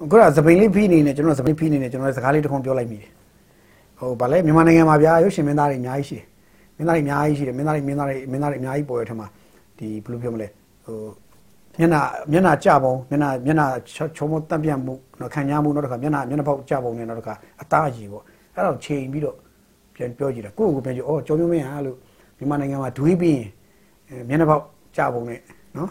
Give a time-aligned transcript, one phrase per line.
[0.00, 3.10] ခုကသပိန်လေးဖိနေနေကျွန်တော်သပိန်ဖိနေနေကျွန်တော်စကားလေးတစ်ခုပြောလိုက်မိတယ်
[3.98, 6.26] ဟိုဗာလဲမြန်မာနိုင်ငံမှာဗျာရုပ်ရှင်မင်းသားတွေအများကြီးရှိတယ်
[6.76, 9.26] မင်းသားတွေအများကြီးရှိတယ်မင်းသားတွေမင်းသားတွေမင်းသားတွေအများကြီးပေါ်ရထမှာ
[9.78, 10.48] ဒီဘယ်လိုပြောမလဲ
[10.84, 10.96] ဟို
[11.78, 12.00] မျက်နှာ
[12.32, 13.66] မျက်နှာကြပုံမျက်နှာမျက်နှာ
[14.16, 18.22] ချုံမတက်ပြန့်မှုနော်ခံရမှုနောက်တစ်ခါမျက်နှာမျက်နှာပေါက်ကြပုံနဲ့နောက်တစ်ခါအသားအရည်ပေါ့
[18.54, 19.36] အဲ့တော့ချိန်ပြီးတော့
[19.94, 21.96] ပြန်ပြောကြည့်တာကိုယ့်ကိုယ်ပြန်ကြည့်အော်ကြော်မျိုးမင်းဟာလို့
[22.38, 23.38] မြန်မာနိုင်ငံမှာဒွေးပြီး
[24.08, 24.62] ရင်မျက်နှာပေါက်
[24.96, 25.40] ကြပုံနဲ့
[25.76, 25.90] နော်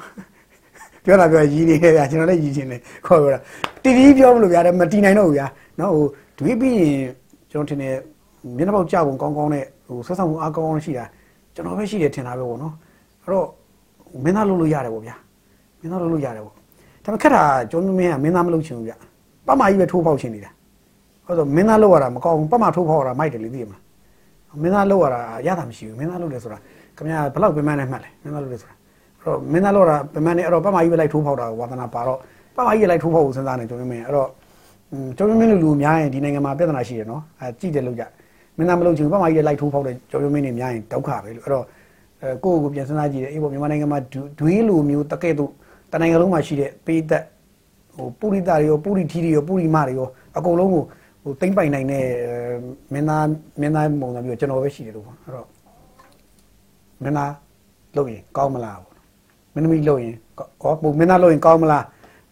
[1.08, 3.39] ပြောတာပြောရည်နေတယ်ဗျာကျွန်တော်လည်းရည်ချင်းတယ်ခေါ်ပြောတာ
[3.84, 5.48] တီတီပြောမလို့ဗျာမတီနိုင်တော့ဘူးဗျာ
[5.80, 6.06] နော်ဟို
[6.38, 6.93] ဒွေးပြီးရင်
[7.52, 7.96] ကျွန်တော်ထင်တယ်
[8.57, 11.06] မျက်နှာပေါက်ကြပုံကောင်းကောင်းနဲ့ဟိုဆက်ဆောင်မှုအားကောင်းကောင်းရှိတာ
[11.56, 12.74] ကျွန်တော်ပဲရှိတယ်ထင်တာပဲပေါ့နော်
[13.24, 13.47] အဲ့တော့
[14.24, 15.16] မင်းသားလုပ်လို့ရတယ်ပေါ့ဗျာ
[15.82, 16.61] မင်းသားလုပ်လို့ရတယ်ပေါ့ဒါ
[17.04, 18.94] ပေမဲ့ခက်တာကျွန်တော်မင်းကမင်းသားမလုပ်ချင်ဘူးဗျ
[19.47, 20.52] ပတ်မကြီးပဲထိုးပေါက်ချင်နေတာ
[21.25, 23.82] ဟုတ်တော့မင်းသားလုပ်ရတာမကောင်းဘူးပတ်မထိုးပေါက်ရတာမိုက်တယ်လေသိရမလား
[24.61, 26.58] မင်းသားလုပ်ရတာရတာမရှိဘူးမင်းသားလုပ်တယ်ဆိုတာ
[26.97, 28.77] ခင်ဗျာဘယ်လောက်ပင်မနဲ့မှတ်လဲမင်းသားလုပ်တယ်ဆိုတာအဲ့
[29.26, 32.20] တော့မင်းသားလုပ်တာပင်မနဲ့အဲ့တော့ပတ်မကြီးပဲလိုက်ထိုးပေါက်တာဝါသနာပါတော့
[32.56, 34.30] ပတ်မကြီးလိုက်ထိုးပေါက်ကိုစဉ်းစားနေကျွန်တော်မင်းအဲ့တော့
[35.17, 38.03] ကျွန်တော်မင်းလူလူများရင်ဒီနိုင်ငံမှာပြဿနာရှိတယ်နော်အဲကြည့်တယ်လို့ကြ
[38.58, 41.66] မင်းသားမလုပ်ချင်ဘူးပတ်မကြီးလိုက်ထိုးပေါက်တယ်ကျွန်တော်မင်းနေများရင်ဒုက္ခပဲလို့အဲ့တော့
[42.22, 44.00] အဲကိုယ့်ကိုပြန်စဉ်းစားကြည့်တယ်အေးပေါ့မြန်မာနိုင်ငံမှာ
[44.39, 45.52] ဒွေးလိုမျိုးတကဲ့သို့
[45.91, 47.23] တနိုင်ငံလုံးမှာရှိတဲ့ပေးသက်
[47.95, 50.84] ဟိုပုရိသတွေရောပုရိသီတွေရောပုရိမတွေရောအကုန်လုံးကို
[51.23, 52.06] ဟိုတိမ့်ပိုင်နိုင်တဲ့
[52.94, 53.28] မင်းသား
[53.61, 55.47] မင်းသားပုံစံမျိုးကျွန်တော်ပဲရှိတယ်လို့ပေါ့အဲ့တော့
[57.03, 57.34] မင်းသား
[57.95, 58.97] လုပ်ရင်ကောင်းမလားပေါ့
[59.58, 60.16] မင်းသမီးလုပ်ရင်
[60.61, 61.83] ဟောပုံမင်းသားလုပ်ရင်ကောင်းမလား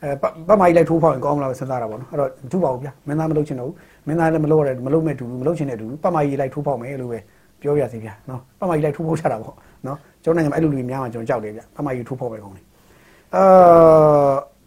[0.02, 0.09] အဲ
[0.48, 3.76] ပတ်မကြီးလိုက်ထိုးဖောက်ရင်ကောင်းမလားစဉ်းစားတာပေါ့နော်အဲ့တော့မထူပါဘူးဗျာမင်းသားမလုပ်ချင်တော့ဘူး
[4.08, 7.20] မင်းသားလည်းမလုပ်ရတယ်မလုပ်မဲ့တူဘူးမလုပ်ချင်တဲ့တူပတ်မကြီးလိုက်ထိုးဖောက်မယ်လို့ပဲ
[7.62, 9.56] ပြောပြစီဗျာနော်ပတ်မကြီးလိုက်ထိုးဖောက်ချတာပေါ့
[9.88, 12.66] နော်ကျွန်တော်နိုင်ငံမှာအဲ့လိုလူတွေများမှကျွန်တော်ကြောက်တယ်ဗျပတ်မကြီးထိုးဖောက်ပဲကောင်းတယ်
[13.36, 13.44] အာ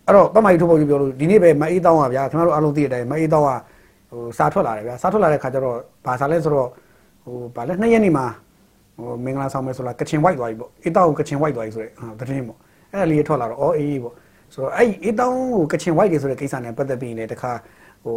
[0.07, 3.51] အဲ့တော့ပတ်မကြီးထိုးဖောက်ကြီးပြောလို့ဒီနေ့ပဲမအေးတောင်းပါဗျာခင်ဗျားတို့အားလုံးသိတဲ့အတိုင်းမအေးတောင်းက
[4.11, 6.69] ဟိုစာထွက်လာတယ်ဗျာစာထွက်လာတဲ့ခါကျတော့ဘာစာလဲဆိုတော့
[7.25, 8.27] ဟိုဗာလဲနှစ်ရက်နေမှာ
[8.99, 12.59] ဟိုမင်္ဂလာဆောင်မယ်ဆိုလာကချင်ဝိုက်သွားပြီပေါ့အေးတောင်းကိုကချင်ဝိုက်သွားပြီဆိုတဲ့သတင်းပေါ့
[12.91, 14.15] အဲ့ဒါလေးထွက်လာတော့အော်အေးပေါ့
[14.55, 17.53] ဆိုတော့အဲ့အေးတောင်းကိုကချင်ဝိုက်တယ်ဆိုတဲ့ကိစ္စနဲ့ပတ်သက်ပြီးလည်းတခါ
[18.05, 18.17] ဟို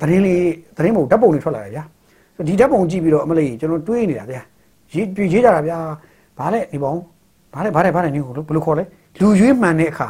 [0.00, 0.42] သတင်းလေး
[0.76, 1.84] သတင်းပုံဓာတ်ပုံတွေထွက်လာတယ်ဗျာ
[2.48, 4.42] ဒီဓာတ်ပုံကြည့်ပြီးတော့အမလေးကျွန်တော်တွေးနေတာဗျာ
[4.94, 5.78] ရေးရေးကြတာဗျာ
[6.38, 6.94] ဘာလဲဒီပုံ
[7.54, 8.84] ဘာလဲဘာလဲဘာလဲနင်းကိုဘယ်လိုခေါ်လဲ
[9.20, 10.08] လူရွေးမှန်တဲ့အခါ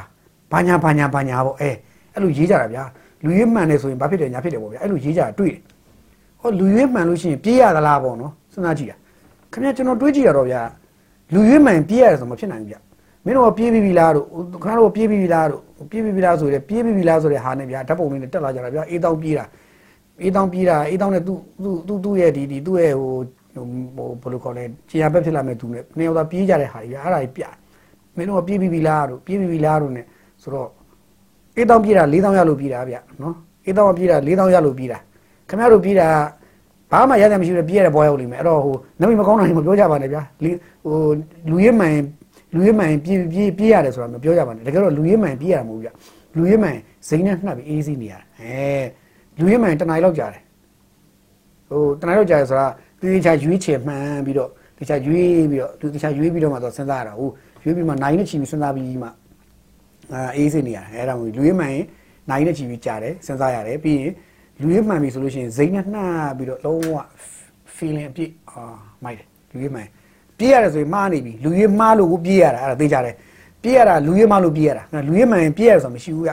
[0.53, 1.71] ဘာညာဘာညာဘာညာပေါ့အဲ
[2.13, 2.83] အဲ့လိုရေးကြတာဗျာ
[3.25, 5.61] လူရွေးမှန်တယ်ဆိုရင်ဘာဖြစ်တယ်ညာဖြစ်တယ်ပေါ့ဗျာအဲ့လိုရေးကြတာတွေ့တယ်
[6.41, 8.97] ဟောလူရွေးမှန်လို့ရှိရင်ပြေးရသလားပေါ့နော်စဉ်းစားကြည့်တာ
[9.53, 10.63] ခင်ဗျာကျွန်တော်တွေးကြည့်ရတော့ဗျာ
[11.33, 12.81] လူရွေးမှန်ပြေးရတယ်ဆိုမဖြစ်နိုင်ဘူးဗျာ
[13.25, 14.27] မင်းတို့ပြေးပြီးပြီလားတို့
[14.63, 19.45] ခင်ဗျားတို့ပြေးပြီးပြီလားတို့ပြေးပြီးပြီလားဆိုရဲပြေးပြီးပြီလားဆိုတဲ့ဟာနဲ့ဗျာဓာတ်ပုံလေးနဲ့တက်လာကြတာဗျာအေးတောင်းပြေးတာ
[20.23, 23.13] အေးတောင်းပြေးတာအေးတောင်းနဲ့သူ့သူ့သူ့သူ့ရဲ့ဒီဒီသူ့ရဲ့ဟို
[23.55, 27.45] ဟိုဘယ်လိုခေါ်လဲခြေရဘက်ဖြစ်လာမဲ့သူနဲ့နေတော့ပြေးကြတဲ့ဟာကြီးဗျာအဲ့ဒါကြီးပြ
[28.17, 30.03] မင်းတို့ပြေးပြီးပြီလားတို့ပြေးပြီးပြီလားတို့ ਨੇ
[30.43, 30.69] ဆိုတော့
[31.57, 33.35] အေးတောင်းပြေးတာ၄တောင်းရလို့ပြေးတာဗျနော်
[33.67, 34.99] အေးတောင်းပြေးတာ၄တောင်းရလို့ပြေးတာ
[35.49, 36.09] ခင်ဗျားတို့ပြေးတာ
[36.93, 40.23] ဘာမှရတယ်မရှိဘူးပြေးရတဲ့ဘောရောက်လိမ့်မယ်အဲ့တော့ဟိုနမိမကောင်းတာတွေမပြောကြပါနဲ့ဗျာ
[40.85, 40.97] ဟို
[41.51, 41.97] လူရဲမှန်
[42.55, 45.89] လူရဲမှန်ပြေးပြေးပြေးရတယ်ဆိုတာမပြောကြပါနဲ့တကယ်တော့လူရဲမှန်ပြေးရမှာမဟုတ်ဗျ
[46.37, 46.77] လူရဲမှန်
[47.09, 48.53] ဇိမ်းနဲ့နှပ်ပြီးအေးစီးနေရတယ်အဲ
[49.39, 50.43] လူရဲမှန်တနိုင်လောက်ကြာတယ်
[51.71, 52.67] ဟိုတနိုင်လောက်ကြာတယ်ဆိုတာ
[53.01, 57.29] တေချာရွေးချယ်မှန်ပြီးတော့တေချာရွေးပြီးတော့သူတေချာရွေးပြီးတော့မှတော့စဉ်းစားရတာဟို
[57.65, 59.09] ရွေးပြီးမှနိုင်နဲ့ချီပြီးစဉ်းစားပြီးမှ
[60.13, 61.85] အာအေးစိနေရတယ်အဲ့ဒါမျိုးလူရင်းမှန်ရင်
[62.31, 64.13] နိုင်နဲ့ချီပြီးကြာတယ်စဉ်းစားရတယ်ပြီးရင်
[64.61, 66.97] လူရင်းမှန်ပြီဆိုလို့ရှိရင်ဇိမ်းနဲ့နှားပြီးတော့လုံးဝ
[67.77, 68.63] feeling အပြည့်အာ
[69.05, 69.89] မိုက်တယ်လူရင်းမှန်
[70.39, 73.15] ပြေးရတယ်ဆိုရင်မှားနေပြီလူရင်းမှားလို့ကိုပြေးရတာအဲ့ဒါသိကြတယ်
[73.63, 76.31] ပြေးရတာလူရင်းမှားလို့ပြေးရတာလူရင်းမှန်ရင်ပြေးရတယ်ဆိုတာမရှိဘူးက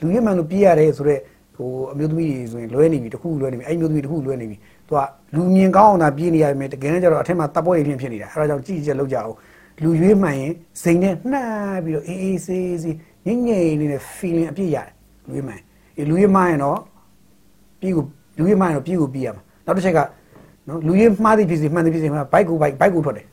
[0.00, 1.20] လူရင်းမှန်လို့ပြေးရတယ်ဆိုတော့
[1.56, 4.56] ဟိုအမျိုးသမီးတွေဆိုရင်လွဲနေပြီတခုလွဲနေပြီအဲ့မျိုးသမီးတခုလွဲနေပြီ
[4.88, 5.00] သူက
[5.34, 9.34] လူမြင်ကောင်းအောင်သာပြေးနေရမယ်တကယ်ကျတော့အထက်မှာတပ်ပွဲတွေဖြစ်နေတာအဲ့ဒါကြောင့်ကြည့်ကြလောက်ကြအောင်
[9.82, 14.92] လူရွေးမှန်ရင်စိန်နဲ့နှားပြီးတော့အေးအေးဆေးဆေးငြိမ့်ငြိမ့်နေတဲ့ feeling အပြည့်ရတယ်
[15.26, 15.60] လူရွေးမှန်
[15.96, 16.78] အေးလူရွေးမှန်ရင်တော့
[17.86, 18.04] ပြီးကို
[18.38, 19.98] လူရွေးမှန်ရင်တော့ပြီးကိုပြီးရမှာနောက်တစ်ချက်က
[20.68, 23.26] နော်လူရွေးမှားသည်ဖြစ်စီမှန်သည်ဖြစ်စီမှာဘိုက်ကိုဘိုက်ဘိုက်ကိုထွက်တယ်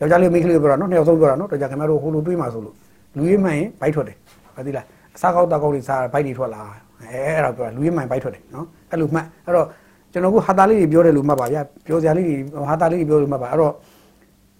[0.00, 2.74] ယောက်ျားလေးမိန်းကလေးပြောတာနော်နှစ်ယောက်ဆုံးပြောတာနော်တော့ကြခင်ဗျားတို့ဟိုလိုတွေးမှာဆိုလို့
[3.16, 4.16] လူရွေးမှန်ရင်ဘိုက်ထွက်တယ်
[4.54, 4.86] ဟုတ်သီးလား
[5.16, 6.62] အစားကောက်တောက်ကောက်လေးစားဘိုက်တွေထွက်လာ
[7.02, 9.66] အဲအဲ့ဒါပြောတာလူရွေးမှန်ဘိုက်ထွက်တယ်နော်အဲ့လိုမှတ်အဲ့တော့
[10.12, 12.36] ကျွန်တော်ကဟာတာလေးတွေပြောတယ်လို့မှတ်ပါဗျာပြောစရာလေးတွေ
[12.68, 13.72] ဟာတာလေးတွေပြောလို့မှတ်ပါအဲ့တော့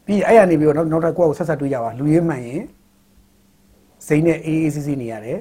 [0.07, 2.63] ပြီးအဲ့ရနေပြီးတော့နောက်တစ်ခုကိုဆက်ဆက်တွေးကြပါလူရေးမှန်ရင်
[4.07, 5.39] စိမ့်နဲ့အေးအေးဆေးဆေးနေရတယ်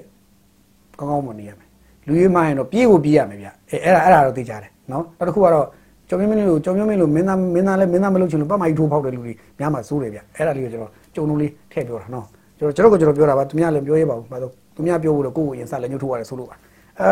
[1.00, 1.69] ကောင်းကောင်းမနေရမယ်
[2.10, 5.66] လူရေးမှန်ရင်တော့ပြေးကိုပြေးရမယ်ဗျအဲအဲ့ဒါအဲ့ဒါတော့သိကြတယ်နော်နောက်တစ်ခုကတော့
[6.10, 12.26] ကျော်မင်းမင်းလို့ကျော်မင်းမင်းလို့မင်းသားမင်းသားလည်းမင်းသားမလုပ်ချင်လို့ပတ်မကြီးထိုးဖောက်တဲ့လူတွေများမှစိုးတယ်ဗျအဲ့ဒါလေးကိုကျွန်တော်ကြုံလုံးလေးထည့်ပြောတာနော်
[12.58, 16.56] ကျွန်တော်ကျွန်တော်ကိုကျွန်တော်ပြောတာပါသူများလည်းပြောရဲပါဘူးဘာလို့သူများပြောဖို့တော့ကိုယ့်ကိုယ်ရင်စလည်းညှို့ထိုးရတယ်ဆိုလို့ပါ
[17.00, 17.12] အဲ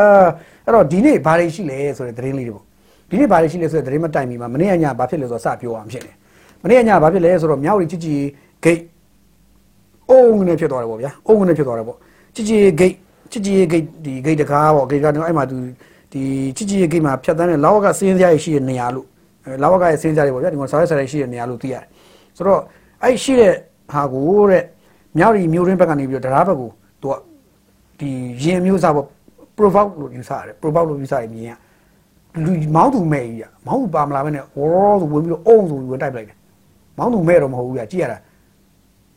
[0.66, 2.64] အဲ့တော့ဒီနေ့ဘာတွေရှိလဲဆိုတဲ့သတင်းလေးတွေပေါ့
[3.10, 6.16] ဒီနေ့ဘာတွေရှိလဲဆိုတဲ့သတင်းမတိုင်မီမှာမနေ့ကညဘာဖြစ်လဲဆိုတော့စပြောအောင်ဖြစ်တယ်
[6.64, 8.16] မနေ့ကညဘာဖြစ်လဲဆိုတော့မြောက်ရီချစ်ချီ
[8.64, 8.82] ဂိတ်
[10.10, 11.98] အုံးနေဖြစ်သွားတယ်ပေါ့ဗျာအုံးနေဖြစ်သွားတယ်ပေါ့
[12.36, 12.96] ချစ်ချီဂိတ်
[13.32, 15.58] ချစ်ကြီးရဲ့ gate ဒီ gate တကားပေါ့ gate ကတော့အဲ့မှာသူ
[16.12, 16.22] ဒီ
[16.58, 19.08] ချစ်ကြီးရဲ့ gate မှာဖြတ်သန်းတဲ့လာဝကစင်းစရာရှိတဲ့နေရာလို့
[19.64, 21.84] လာဝကရဲ့စင်းစရာတွေပေါ့ဗျာဒီမှာစားရစားရရှိတဲ့နေရာလို့သိရတယ်
[22.38, 22.62] ဆိုတော့
[23.04, 23.54] အဲ့ရှိတဲ့
[23.92, 24.64] ဟာကိုတဲ့
[25.18, 26.70] မြောက်ရီမျိုးရင်းဘက်ကနေပြီးတော့တရားဘက်ကို
[27.02, 27.14] သူက
[28.00, 28.10] ဒီ
[28.44, 29.08] ရင်မျိုးစားပေါ့
[29.58, 31.52] provoke လို့ယူဆရတယ် provoke လို့ယူဆရင်မြင်ရ
[32.46, 36.38] လူမောင်းသူမဲ့ကြီးကမောင်းသူပါမလာဘဲနဲ့ဝေါ်ဆိုဝင်ပြီးတော့အုံဆိုပြီးဝင်တိုက်ပလိုက်တယ်
[36.98, 38.18] မောင်းသူမဲ့တော့မဟုတ်ဘူးကကြည့်ရတာ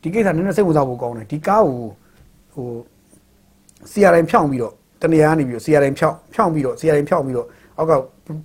[0.02, 1.78] ဒီကိစ္စနည်းနည်းစိတ်ဝင်စားဖို့ကောင်းတယ်ဒီကားကို
[2.54, 2.66] ဟို
[3.92, 4.72] CRM ဖြောင်းပြီးတော့
[5.02, 7.46] တနေရာကနေပြီးတော့ CRM ဖြောင်းဖြောင်းပြီးတော့ CRM ဖြောင်းပြီးတော့
[7.78, 7.92] အောက်က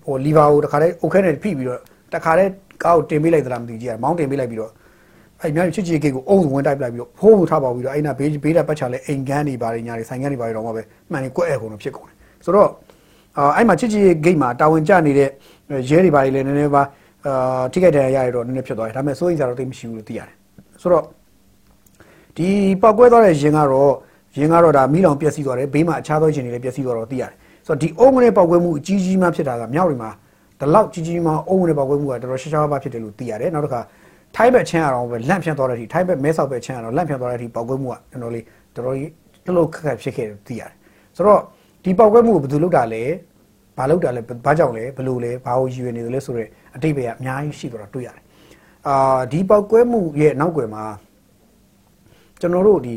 [0.05, 1.79] ဟို lever ကိုတခါတည်းအုတ်ခဲနဲ့ဖိပြီးတော့
[2.13, 2.51] တခါတည်း
[2.83, 4.71] ကားကိုတင်ပေးလိုက်သလားမသိကြည့်ရမောင်းတင်ပေးလိုက်ပြီးတော့
[5.41, 12.15] အဲ့များချစ်ချစ်ကေကိုအုံဝင်တိုက်ပလိုက်ပြီးတော့ဖိုးဖို့ထားပါပြီးတော့အဲ့နာဘေးဘေးတာပတ်ချလဲအိမ်ကန်းတွေဘာတွေညာတွေဆိုင်ကန်းတွေဘာတွေတော့မှပဲမှန်နေကွက်အဲ့ကုန်တော့ဖြစ်ကုန်တယ်
[12.45, 12.69] ဆိုတော့
[13.37, 15.29] အာအဲ့မှာချစ်ချစ်ဂိတ်မှာတာဝန်ကျနေတဲ့
[15.89, 16.83] ရဲတွေဘာတွေလည်းနည်းနည်းပါ
[17.25, 20.35] အာထိခိုက်တယ်ရရတော့နည်းနည်းဖြစ်သွားတယ်ဒါပေမဲ့စိုးရိမ်ကြတော့တိတ်မရှိဘူးလို့သိရတယ်
[20.81, 21.03] ဆိုတော့
[22.37, 22.47] ဒီ
[22.81, 23.93] ပောက်ကွဲသွားတဲ့ရင်ကတော့
[24.39, 27.31] ရင်ကတော့ဒါမိလောင်ပျက်စီးသွားတယ်ဘေးမှာအခြားသောရှင်တွေလည်းပျက်စီးသွားတော့သိရတယ်
[27.67, 30.11] ဆိုတော့ဒီအုံငနဲ့ပောက်ကွဲမှုအကြီးကြီးမှဖြစ်တာကမြောက်တွေမှာ
[30.59, 33.81] ဒီလောက်ကြီးကြီးမှအုံငနဲ့ပောက်ကွဲမှုကတော်တော်ရှားရှားပါးဖြစ်တယ်လို့သိရတယ်နောက်တစ်ခါ
[34.35, 38.45] ထိုင်းဘက်ချင်းအောင်ပဲလန့်ဖြန့်သွားတဲ့အထိထိုင်းဘက်မဲဆောက်ဘက်ချင်းအောင်လန့်ဖြန့်သွားတဲ့အထိပောက်ကွဲမှုကကျွန်တော်လေး
[38.75, 39.11] တော်တော်ကြီး
[39.45, 40.71] တလို့ခက်ခက်ဖြစ်ခဲ့တယ်သိရတယ်
[41.15, 41.41] ဆိုတော့
[41.83, 43.03] ဒီပောက်ကွဲမှုကိုဘယ်သူလုပ်တာလဲ
[43.77, 48.23] ဘာလုပ်တာလဲဘာကြောင့်လဲဘယ်လိုလဲဘာကိုရည်ရွယ်နေတယ်လဲဆိုတော့အတိတ်ပဲကအများကြီးရှိတော့တွေ့ရတယ်
[48.87, 50.83] အာဒီပောက်ကွဲမှုရဲ့နောက်ွယ်မှာ
[52.39, 52.93] ကျွန်တော်တို့ဒီ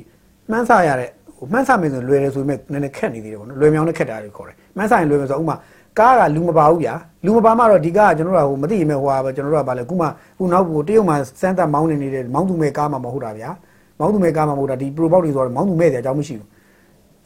[0.51, 5.57] မှန်းဆရတဲ့ ဟိုမှန်းဆမယ်ဆိုလွယ်တယ်ဆိုပေမဲ့နည်းနည်းခက်နေသေးတယ်ပေါ့နော်လွယ်မြောင်းနဲ့ခက်တာတွေခေါ်တယ်မှန်းဆရင်လွယ်မယ်ဆိုတော့ဥမာ
[5.99, 6.95] ကားကလူမပါဘူးဗျာ
[7.25, 10.07] လူမပါမှတော့ဒီကားကကျွန်တော်တို့ကဟိုမသိရင်မဲ့ဟိုဟာပဲကျွန်တော်တို့ကဗာလဲခုမှ
[10.39, 13.51] ခုနောက်ကိုတရုတ်မှာစမ်းသက်မောင်းနေနေတဲ့မောင်းသူမဲ့ကားမှမဟုတ်တာဗျာ
[13.99, 16.49] မောင်းသူမဲ့ကားမှမဟုတ်တာဒီ pro box တွေဆိုတော့မောင်းသူမဲ့တဲ့အကြောင်းမရှိဘူး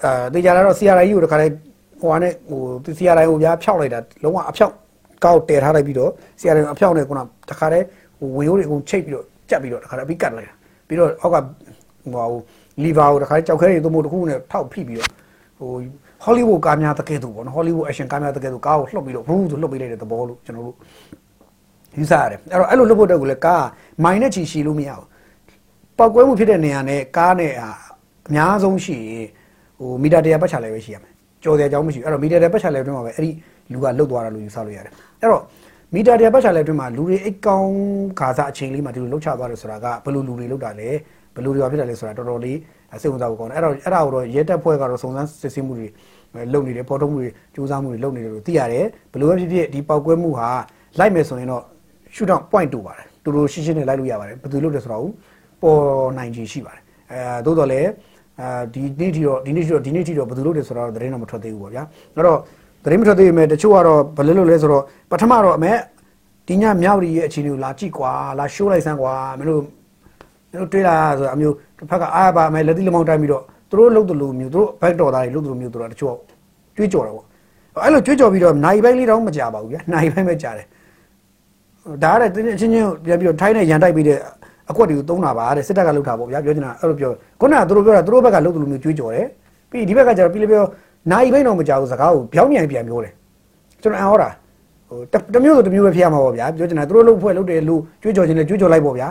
[0.03, 1.47] အဲတေချာလာတော့ CRI ကိုတခါလဲ
[2.01, 2.61] ဟိုဟာနဲ့ဟို
[2.99, 4.73] CRI ကိုဗျာဖြောက်လိုက်တာလုံးဝအဖြောက်
[5.25, 6.11] ကောက်တည်ထားလိုက်ပြီးတော့
[6.41, 7.21] CRI အဖြောက်နဲ့ခုန
[7.51, 7.81] တခါလဲ
[8.19, 10.55] ဟိုဝင်ရိုးတွေအကုန်ချိတ်ပြီးတော့ကြက်ပြီးတော့တခါလဲပြီးကတ်လိုက်တာ
[10.89, 11.37] ပြီးတော့အောက်က
[12.15, 12.41] ဟို
[12.85, 15.11] လီဗာကိုတခါကြောက်ခဲတွေသို့မဟုတ်တစ်ခုနဲ့ထောက်ဖိပြီးတော့
[15.59, 15.71] ဟို
[16.25, 20.77] ဟောလိဝုဒ်ကားများတကယ်တော့ဗောနော်ဟောလိဝုဒ်အရှင်ကားများတကယ်တော့ကားကိုလှုပ်ပြီးတော့ဘူးဆိုလှုပ်ပေးလိုက်တဲ့သဘောလို့ကျွန်တော်တို့
[21.99, 23.67] ယူဆရတယ်အဲ့တော့အဲ့လိုလှုပ်ဖို့တက်ကိုလည်းကား
[24.05, 25.07] မိုင်နဲ့ချီရှည်လို့မရဘူး
[25.99, 27.67] ပောက်ကွဲမှုဖြစ်တဲ့နေရာနဲ့ကားနဲ့အ
[28.35, 29.27] များဆုံးရှိရင်
[29.79, 33.31] ဟိုမီတာ100ပတ်ချလဲပဲရှိရမယ်ကြော်တဲ့အကြောင်းမရှိဘူးအဲ့တော့မီတာ100ပတ်ချလဲအတွင်းမှာပဲအဲ့ဒီ
[33.73, 35.43] လူကလှုပ်သွားတာလို့ယူဆလို့ရတယ်အဲ့တော့
[35.95, 37.75] မီတာ100ပတ်ချလဲအတွင်းမှာလူတွေအိတ်ကောင်း
[38.21, 40.89] ခါစားအချိန်လေးမှာဒီလိုလှုပ်ချသွားတယ်ဆိုတာကဘယ်လိုလူတွေလှုပ်တာလဲ
[41.35, 42.59] ဘယ်လိုတွေဖြစ်တာလဲဆိုတာတော်တော်လေး
[43.03, 45.89] စိတ်ဝင်စားဖို့ကောင်းတယ်အဲ့တော့အဲ့ဒါကိုတော့ရဲတပ်ဖွဲ့ကတော့စုံစမ်းစစ်ဆေးမှုတွေ
[46.53, 50.49] လုပ်နေတယ်ပေါ်ထုတ်မှုတွေစူးစမ်းမှုတွေလုပ်နေတယ်လို့သိရတယ်ဘယ်လိုပဲဖြစ်ဖြစ်ဒီပောက်ကွဲမှုဟာ
[50.99, 51.63] လိုက်မယ်ဆိုရင်တော့
[52.15, 55.11] shoot down point တူပါတယ်တူတူရှင်းရှင်းနဲ့လိုက်လို့ရပါတယ်ဘယ်သူလုပ်တယ်ဆိုတာကို
[55.63, 55.81] ပေါ်
[56.19, 56.83] နိုင်ခြင်းရှိပါတယ်
[57.13, 57.89] အဲသို့တော်လည်း
[58.41, 61.83] အဲဒီနေ့ထိတော့ဒီနေ့ထိတော့ဒီနေ့ထိတော့ဘယ်သူလုပ်တယ်ဆိုတာတော့သတင်းတော့မထွက်သေးဘူးပေါ့ဗျာ
[62.17, 62.39] အဲ့တော့
[62.85, 65.73] သတင်းမထွက်သေးပေမဲ့တချို့ကတော့ဘယ်လိုလုပ်လဲဆိုတော့ပထမတော့အမေ
[66.49, 69.71] ဒီညမြောက်ရီရဲ့အခြေအနေကိုလာကြည့်ကွာလာရှိုးလိုက်စမ်းကွာမင်းတို့မင်း
[70.61, 76.15] တို့တွေးလာဆိုတော့အမျိုးတစ်ဖက်ကအားပါမယ်လက်တိလက်မောင်းတိုင်းပြီးတော့သူတို့လုပ်တယ်လို့မျိုးသူတို့ဘက်တော်သားတွေလုပ်တယ်လို့မျိုးသူတို့တချို့
[76.77, 77.27] ကြွေးကြော်တယ်ပေါ့
[77.85, 80.67] အဲ့လိုကြွေးကြော်ပြီးတော့နိုင်ပိုင်းလေးတော့မကြပါဘူးဗျာနိုင်ပိုင်းပဲကြားတယ်
[82.03, 84.19] ဒါကလည်းအချင်းချင်းပြန်ပြီးတော့ထိုင်းနဲ့ရန်တိုက်ပြီးတဲ့
[84.71, 87.11] အကွက်တွေကိုသုံးတာပါတဲ့စစ်တပ်ကလုပ်တာပေါ့ဗျာပြောချင်တာအဲ့လိုပြော
[87.41, 89.27] ခုနကသူတို့ပြောတာသူတို့ဘက်ကလုပ်တယ်လို့မျိုးကြွေးကြော်တယ်
[89.71, 90.65] ပြီးဒီဘက်ကကျတော့ပြီးလေပြော
[91.13, 93.13] နိုင်ပိုင်းတော့မကြဘူးစကားကိုပြောင်းမြန်ပြန်ပြောတယ်
[93.83, 94.29] ကျွန်တော်အဟောတာ
[94.89, 95.01] ဟို
[95.35, 99.09] တမျိုးဆိုတမျိုးပဲဖြစ်ရမှာပေါ့ဗျာပြောချင်တာသူတို့လုပ်ဖွဲ့လုပ်တယ်လို့ကြွေးကြော်ခြင်းနဲ့ကြွေးကြော်လိုက်ပေါ့ဗျာ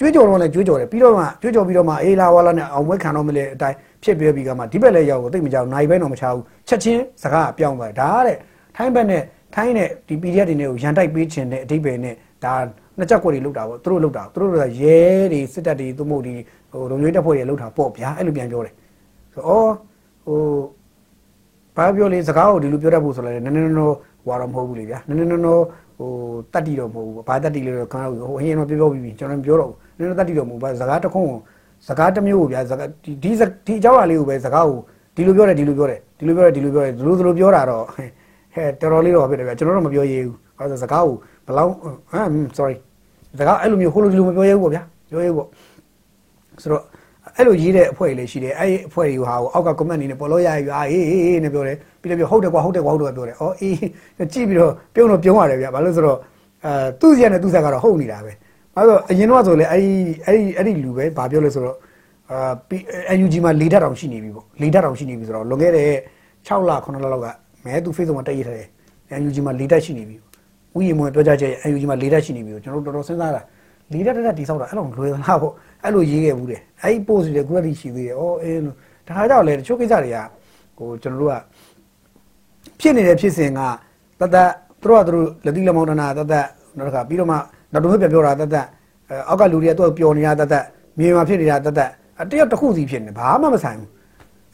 [0.00, 8.36] ကြွေးကြော်တော့လည်းကြွေးကြော်တယ်ပြီးတော့မှကြွေးကြော်ပြီးတော့မှအေးလာဝါလာနဲ့အောင်ဝဲခံတော့မလဲအတိုင်းဖြစ်ပြီးပြီးကမှဒီဘက်လည်းရောက်ကိုတိတ်မကြောက်နိုင်ပဲတော့မချဘူးချက်ချင်းစကားပြောင်းသွားဒါတဲ့
[8.76, 9.22] ထိုင်းဘက်နဲ့
[9.54, 12.14] ထိုင်းနဲ့ဒီ PDF တွေနဲ့ကိုရန်တိုက်ပေးခြင်းနဲ့အတိတ်ပဲနဲ့
[12.44, 12.54] ဒါ
[12.98, 14.98] နှစ်ချက်ကွက်တွေလောက်တာပေါ့သူတို့လောက်တာသူတို့ကရဲ
[15.32, 16.34] တွေစစ်တပ်တွေသူမို့ဒီ
[16.70, 18.74] ဟိုလုံခြုံရေးတပ်ဖွဲ့တွေလောက်တာပေါ့ဗျာအဲ့လိုပြန်ပြောတယ်
[19.34, 19.70] ဆိုတော့
[20.26, 20.40] ဟို
[21.76, 25.62] ဘာပြောလဲစကားကိုဒီလိုပြောတတ်ဖို့ဆိုလည်းနည်းနည်းနော် ဟွာတော့မဟုတ်ဘူးလေဗျာနည်းနည်းနော်
[25.98, 26.10] ဟို
[26.52, 31.26] တတ်တီတော့မဟုတ်ဘူးဘာတတ်တီလဲတော့ခဏဟိုအရင်တော့ပြောပြောပြီးပြီကျွန်တော်ပြောတော့နည်းနည်းတတ်တီတော့မဟုတ်ဘူးစကားတစ်ခုံ
[31.88, 33.30] စကားတစ်မျိုးကိုဗျာစကားဒီဒီ
[33.66, 34.78] ဒီအကြောင်းအရာလေးကိုပဲစကားကို
[35.16, 37.84] ဒီလိုပြောတယ်ဒီလိုပြောတယ်ဒီလိုပြောတယ်ဒီလိုပြောတယ်ဒီလိုဒီလိုပြောတာတော့
[38.54, 41.14] ဟဲ့တော်တော်လေးတော့ဖြစ်တယ်ဗျာကျွန်တော်တို့မပြောရဘူးအဲဒါစကားကို
[41.46, 41.70] ဘလောက်
[42.10, 42.76] ဟမ် sorry
[43.38, 45.48] စကားအဲ့လိုမျိုးဟိုလိုဒီလိုမပြောရဘူးပေါ့ဗျာပြောရဘူးပေါ့
[46.62, 46.82] ဆိုတော့
[47.40, 53.76] အဲ့လိုရေးတဲ့အဖွဲ့လေးရှိတယ်အဲ့ဒီအဖွဲ့တွေကဟာကိုအောက်က comment နေနဲ့ပေါ်လို့ရရအေးအေးအေးနဲ့ပြောတယ်ပြီးတော့ပြောဟုတ်တယ်ကွာဟုတ်တယ်ကွာဟုတ်တယ်ပြောတယ်အော်အေး
[54.32, 56.18] ကြည့်ပြီးတော့ပြုံးတော့ပြုံးရတယ်ဗျာဘာလို့ဆိုတော့
[56.64, 58.32] အဲသူ့စီနဲ့သူ့ဆက်ကတော့ဟုတ်နေတာပဲ
[58.74, 59.90] ဘာလို့အရင်တော့ဆိုလေအဲ့ဒီ
[60.26, 61.76] အဲ့ဒီအဲ့ဒီလူပဲဘာပြောလဲဆိုတော့
[62.30, 65.90] အာ UNG မှာ၄ဓာတ်တောင်ရှိနေပြီပေါ့၄ဓာတ်တောင်ရှိနေပြီဆိုတော့လွန်ခဲ့တဲ့
[66.46, 67.26] 6လ9လလောက်က
[67.64, 68.68] မဲသူ Facebook မှာတက်ရထားတယ်
[69.26, 70.16] UNG မှာ၄ဓာတ်ရှိနေပြီ
[70.76, 73.42] ဥယျာဉ်မွေပြောကြချက် UNG မှာ၄ဓာတ်ရှိနေပြီကျွန်တော်တို့တော်တော်စဉ်းစားတာ
[73.92, 75.52] ၄ဓာတ်တက်တိဆောက်တာအဲ့လိုလွယ်သလားပေါ့
[75.84, 78.74] အဲ့လိုရေးခဲ့ဘူးတယ်အဲ့ဒီ post တွေခုတည်းရှိသေးတယ်ဩအေးလို့
[79.06, 80.18] ဒါခါကြောက်လေတချို့ကိစ္စတွေက
[80.78, 81.36] ဟိုကျွန်တော်တို့က
[82.80, 83.60] ဖြစ်နေတဲ့ဖြစ်စဉ်က
[84.20, 84.50] တသက်
[84.82, 86.46] သူတို့ကသူတို့လက်တိလက်မောင်းတနာတသက်
[86.78, 87.36] နောက်တစ်ခါပြီးတော့မှ
[87.72, 88.66] နောက်တစ်ခုပြန်ပြောတာတသက်
[89.28, 90.64] အောက်ကလူတွေကသူ့ပျော်နေတာတသက်
[90.98, 91.90] မြေမှာဖြစ်နေတာတသက်
[92.30, 93.90] တယောက်တစ်ခုစီဖြစ်နေဘာမှမဆိုင်ဘူး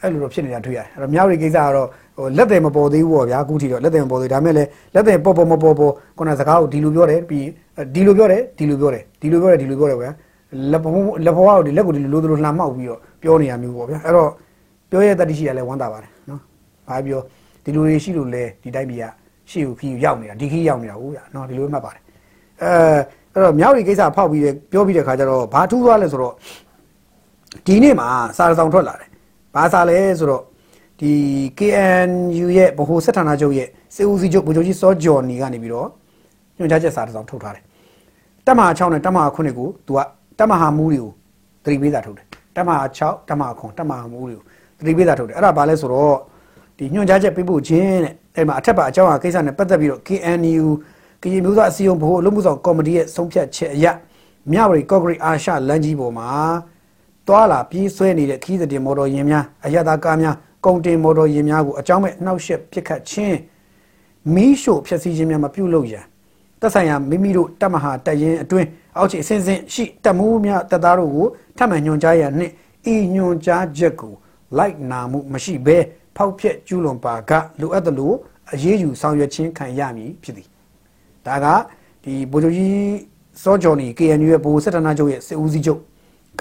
[0.01, 7.47] အဲ့လိုတော့ဖြစ်နေတာတွေ့ရတယ်အဲ့တော့မြောက်ရီကိစ္စကတော့ဟိုလက်တယ်မပေါ်သေးဘူးပေါ့ဗျာအခုထိတော့လက်တယ်မပေါ်သေးဒါမဲ့လည်းလက်တယ်ပေါ်ပေါ်မပေါ်ပေါ်ခုနစကားကိုဒီလိုပြောတယ်ပြီး
[7.95, 10.13] ဒီလိုပြောတယ်ဒီလိုပြောတယ်ဒီလိုပြောတယ်ဒီလိုပြောတယ်ဗျာ
[10.73, 10.95] လက်ဖုံး
[11.27, 14.31] လက်ဖုံးကိုဒီလက်ကိုဒီလိုလိုလိုလှမ်းမောက်ပြီးတော့ပြောနေရမျိုးပေါ့ဗျာအဲ့တော့
[14.91, 16.41] ပြောရတဲ့တတိရှိရလဲဝမ်းသာပါတယ်နော်
[16.89, 17.21] ဘာပြော
[17.65, 19.05] ဒီလူတွေရှိလို့လဲဒီတိုင်းပြည်က
[19.51, 22.03] ရှေ့ကိုခီးရောက်နေတာဒီခီးရောက်နေတာဟုတ်ဗျာနော်ဒီလိုမှတ်ပါတယ်
[22.63, 22.71] အဲ
[23.33, 26.35] အဲ့တော့မြောက်ရီကိစ္စဖောက်ပြီးပြောပြီးတဲ့ခါကျတော့ဘာထူးသွားလဲဆိုတော့
[27.67, 29.09] ဒီနေ့မှာစာဆောင်ထွက်လာတယ်
[29.55, 30.43] ဘာစာလဲဆိုတော့
[31.01, 31.13] ဒီ
[31.59, 35.89] KNU ရဲ့ဗဟိုစစ်ဌာနချုပ်ရဲ့စေဦးစီချုပ်ဗိုလ်ချုပ်ကြီးစောဂျော်နီကနေပြီးတော့
[36.57, 37.65] ညွှန်ကြားချက်စာတစ်စောင်ထုတ်ထားတယ်
[38.47, 39.99] တက်မဟာ6နဲ့တက်မဟာ9ကို तू က
[40.39, 41.11] တက်မဟာမူးတွေကို
[41.65, 42.27] သတိပေးတာထုတ်တယ်
[42.57, 44.43] တက်မဟာ6တက်မဟာ9တက်မဟာမူးတွေကို
[44.79, 46.17] သတိပေးတာထုတ်တယ်အဲ့ဒါဘာလဲဆိုတော့
[46.79, 50.67] ဒီညွှန်ကြားချက်ပေးဖို့ခြင်းတဲ့အဲ့မှာအထက်ပါအကြောင်းအကိစ္စနဲ့ပတ်သက်ပြီးတော့ KNU
[51.23, 53.87] ကရင်မျိုးသားအစည်းအရုံးဗဟိုအလုပ်မှုဆောင်ကော်မတီရဲ့ဆုံးဖြတ်ချက်အရ
[54.53, 56.29] မြဝတီကော့ဂရိတ်အာရှလမ်းကြီးပေါ်မှာ
[57.27, 63.39] တွာလာပြေးဆွဲနေတဲ့ခီးတဲ့မော်တော်ယာဉ်များအရသာကားများကုန်တင်မော်တော်ယာဉ်များကိုအကြောင်းမဲ့နှောက်ယှက်ပစ်ခတ်ခြင်း
[64.35, 66.05] မီးရှို့ဖျက်ဆီးခြင်းများမပြုလုပ်ရန်
[66.61, 72.53] သက်ဆိုင်ရာမိမိတို့တပ်မဟာတပ်ရင်းအတွင်းအောက်ခြေအစဉ်စဉ်ရှိတပ်မှုများတပ်သားတို့ကိုထပ်မံညွှန်ကြားရန်နှင့်
[72.93, 74.13] ဤညွှန်ကြားချက်ကို
[74.59, 75.79] လိုက်နာမှုမရှိဘဲ
[76.17, 78.13] ဖောက်ဖျက်ကျူးလွန်ပါကလိုအပ်သလို
[78.53, 80.49] အရေးယူဆောင်ရွက်ခြင်းခံရမည်ဖြစ်သည်
[81.27, 81.47] ဒါက
[82.05, 82.97] ဒီဗိုလ်ချုပ်ကြီး
[83.43, 85.81] စောဂျော်နီ KNU ရဲ့ဗဟိုစစ်ဌာနချုပ်ရဲ့စစ်ဦးစီးချုပ်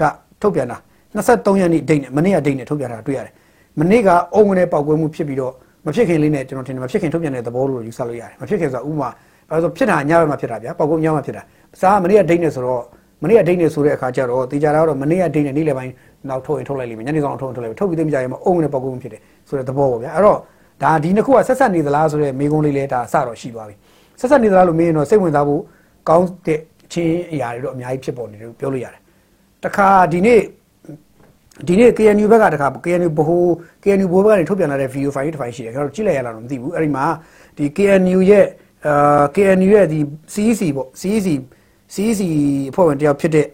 [0.00, 0.02] က
[0.42, 0.78] ထုတ်ပြန်တာ
[1.16, 3.34] 23ရက်နေ့ဒိတ်နဲ့မနေ့ကဒိတ်နဲ့ထုတ်ပြန်တာတွေ့ရတယ်
[3.80, 5.52] မနေ့ကအုံငနဲ့ပောက်ကွဲမှုဖြစ်ပြီးတော့
[5.86, 9.08] မဖြစ်ခင်လေးနဲ့ကျွန်တော်ထင်တယ်မဖြစ်ခင်ထုတ်ပြန်တဲ့သဘောလို့ယူဆလို့ရတယ်မဖြစ်ခင်ဆိုတာဥပမာ
[9.50, 11.42] ဘာလို့ဖြစ်တာညဘက်မှာဖြစ်တာဗျာပောက်ကွဲညမှာဖြစ်တာ
[11.80, 12.82] စားကမနေ့ကဒိတ်နဲ့ဆိုတော့
[13.22, 15.92] မနေ့ကဒိတ်နဲ့ဆိုတဲ့အခါကျတော့တေချာတာတော့မနေ့ကဒိတ်နဲ့နေ့လယ်ပိုင်း
[16.28, 20.38] နောက်ထုတ်ရင်ထုတ်လိုက်လိမ့်မယ်ညနေဆောင်ထုတ်ရင်ထုတ်လိုက်ထုတ်ပြီးသိမကြရင်မအုံနဲ့ပောက်ကွဲမှုဖြစ်တယ်ဆိုတဲ့သဘောပေါ့ဗျာအဲ့တော့
[20.82, 23.74] ဒါဒီနှစ်ခုကဆက်ဆက်နေသလားဆိုတဲ့မေးခွန်းလေးလဲဒါအစတော့ရှိသွားပြီ
[24.20, 25.62] ဆက်ဆက်နေသလားလို့မေးရင်တော့စိတ်ဝင်စားဖို့
[26.08, 26.60] ကောင်းတဲ့
[26.92, 29.00] ချင်းအရာတွေတော့အများကြီးဖြစ်ပေါ်နေတယ်လို့ပြောလို့ရတယ်
[29.64, 30.40] တခါဒီနေ့
[31.68, 33.50] ဒီနေ့ KNU ဘက်ကတခါ KNU ဘိုး
[33.82, 37.04] KNU ဘိုးဘက်ကနေထုတ်ပြန်လာတဲ့ video file တစ်ဖိုင်ရှိတယ်ကျွန်တော်ကြည့်လိုက်ရလားတော့မသိဘူးအဲ့ဒီမှာ
[37.56, 38.46] ဒီ KNU ရဲ့
[38.86, 39.98] အာ KNU ရဲ့ဒီ
[40.32, 41.28] CEC ပေါ့ CEC
[41.94, 42.20] CEC
[42.70, 43.46] အဖွဲ့ဝင်တယောက်ဖြစ်တဲ့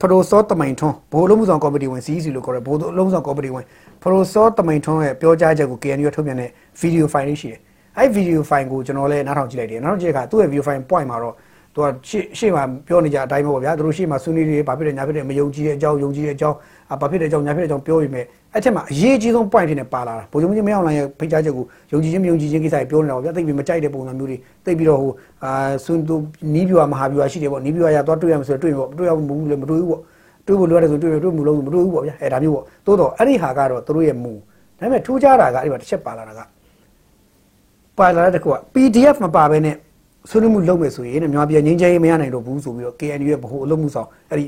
[0.00, 3.64] ဖရိုစောတမိုင်ထွန်းဘိုးလုံးမှုဆောင်ကော်မတီဝင် CEC လို့ခေါ်တယ်ဘိုးလုံးမှုဆောင်ကော်မတီဝင်
[4.02, 7.60] ဖရိုစောတမိုင်ထွန်းရဲ့ပြောကြားချက်ကို KNU ထုတ်ပြန်တဲ့ video file လေးရှိတယ်
[7.98, 11.34] အဲ့ video file ကိုကျွန်တော်လည်းနားထောင်ကြည့်လိုက်တယ်နားထောင်ကြည့်တဲ့အခါသူ့ရဲ့ video file point မှာတော့
[11.74, 16.56] သူကရှေ့ရှေ့မှာပြောနေကြအတိုင်းပဲပေါ့ဗျာသူတို့ရှေ့မှာဆွေးနွေးတွေဘာဖြစ်တယ်ညာဖြစ်တယ်မယုံကြည်တဲ့အကြောင်းယုံကြည်တဲ့အကြောင်း
[17.00, 18.22] ဘာဖြစ်တဲ့အကြောင်းညာဖြစ်တဲ့အကြောင်းပြောပြီးမြဲ
[18.54, 25.10] အဲ့ချက်မှာအရေးကြီးဆုံး point တွေနဲ့ပါလာတာဘိုလ်ချုပ်ကြီးမင်းအောင်လှိုင်ရဲ့ဖိတ်ကြားချက်ကိုယုံကြည်ခြင်းမယုံကြည်ခြင်းကိစ္စတွေပြောနေတာပေါ့ဗျာသိပြီးမကြိုက်တဲ့ပုံစံမျိုးတွေသိပြီးတော့ဟို
[25.44, 25.50] အာ
[25.84, 26.14] ဆွန်သူ
[26.54, 30.00] နီးပြွာမဟာပြွာရှိတယ်ပေါ့နီးပြွာရသွားတွေ့ရမယ်ဆိုတော့တွေ့ပေါ့တွေ့ရမှုလည်းမတွေ့ဘူးပေါ့
[30.46, 34.32] တွေ့ဖို့လိုရတယ်ဆိုတွေ့ရတွေ့မှုလုံးမတွေ့ဘူးပေါ့ဗျာအဲဒါမျိုးပေါ့သို့တော့အဲ့ဒီဟာကတော့သူတို့ရဲ့မူ
[34.78, 36.40] ဒါပေမဲ့ထူးခြားတာကအဲ့ဒီမှာတစ်ချက်ပါလာတာက
[37.98, 39.76] ပါလာတဲ့တကူက PDF မပါဘဲနဲ့
[40.30, 44.44] ဆွေးနွေးမှုလုပ်မယ်ဆိုရင်မြန်မာပြည်ငင်းချရေးမရနိုင်တော့ဘူးဆိုပြီးတော့ KNU ရဲ့ဗဟိုအလုပ်မှုဆောင်အဲ့ဒီ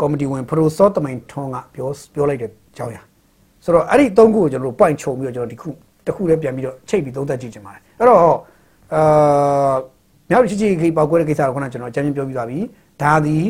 [0.00, 3.02] ကော်မတီဝင်ပရိုစောတမိုင်ထွန်းကပြောပြောလိုက်တဲ့အကြောင်းအရာ
[3.64, 5.68] ဆိုတော့အဲ့ဒီသုံးခုကိုကျွန်တော်တို့ point ခြုံပြီးတော့ကျွန်တော်ဒီခု
[6.06, 9.74] တစ်ခုလည်းပြန်ပြီးတော့ချိတ်ပြီးသုံးသပ်ကြည့်ချင်ပါတယ်အဲ့တော့အာ
[10.30, 12.58] မြောက်ချီချီခေပေါက်ကွဲတဲ့ကိစ္စကိုခုနကျွန်တော်အကြမ်းပြောပြီးသွားပြီ
[13.02, 13.46] ဒါသည်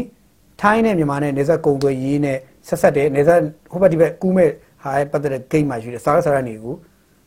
[0.60, 3.40] ထိုင်းနဲ့မြန်မာနဲ့နေဆက်ကုံသွေးရေးနဲ့ဆက်ဆက်တဲ့နေဆက်
[3.70, 4.50] ဟိုဘက်ဒီဘက်ကူးမဲ့
[4.82, 6.74] ဟာပတ်သက်တဲ့ဂိမ်းမှာရှိတဲ့စားရစားရနေကို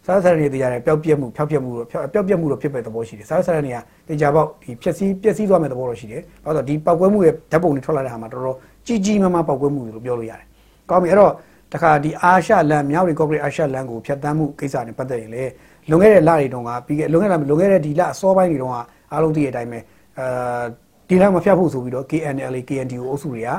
[0.06, 3.78] စားစားရနေတရားတဲ့ပျောက်ပြက်မှုဖျောက်ပြက်မှုတော့ပျောက်ပြက်မှုတော့ဖြစ်ပဲသဘောရှိတယ်စားစားရနေက
[4.08, 10.48] တေချာပေါက်ဒီဖြက်စီးပျက်စီးသွားမဲ့သဘောတော့ရှိတယ်ဘာလို့ဆိုတော့ဒီပောက်ကွဲမှုရဲ့ဓာတ်ပုံတွေထွက်လာတဲ့ဟာမှာတော်တော်ကြီးကြီးမားမားပောက်ကွဲမှုလို့ပြောလို့ရတယ်
[10.90, 11.32] ကောင်းပြီအဲ့တော့
[11.74, 15.44] တခါဒီအာရှလန်မြောက်ရီကော့ဂရိတ်အာရှလန်ကိုဖျက်ဆီးမှုကိစ္စနဲ့ပတ်သက်ရင်လေ
[15.90, 18.78] လွန်ခဲ့တဲ့လတွေတုန်းကပြီးခဲ့လွန်ခဲ့တဲ့လွန်ခဲ့တဲ့ဒီလအစောပိုင်းတွေတုန်းက
[19.12, 19.80] အားလုံးသိတဲ့အတိုင်းပဲ
[20.20, 20.64] အာ
[21.10, 23.50] ဒီလမဖျက်ဖို့ဆိုပြီးတော့ KNLA KNDO အုပ်စုတွေက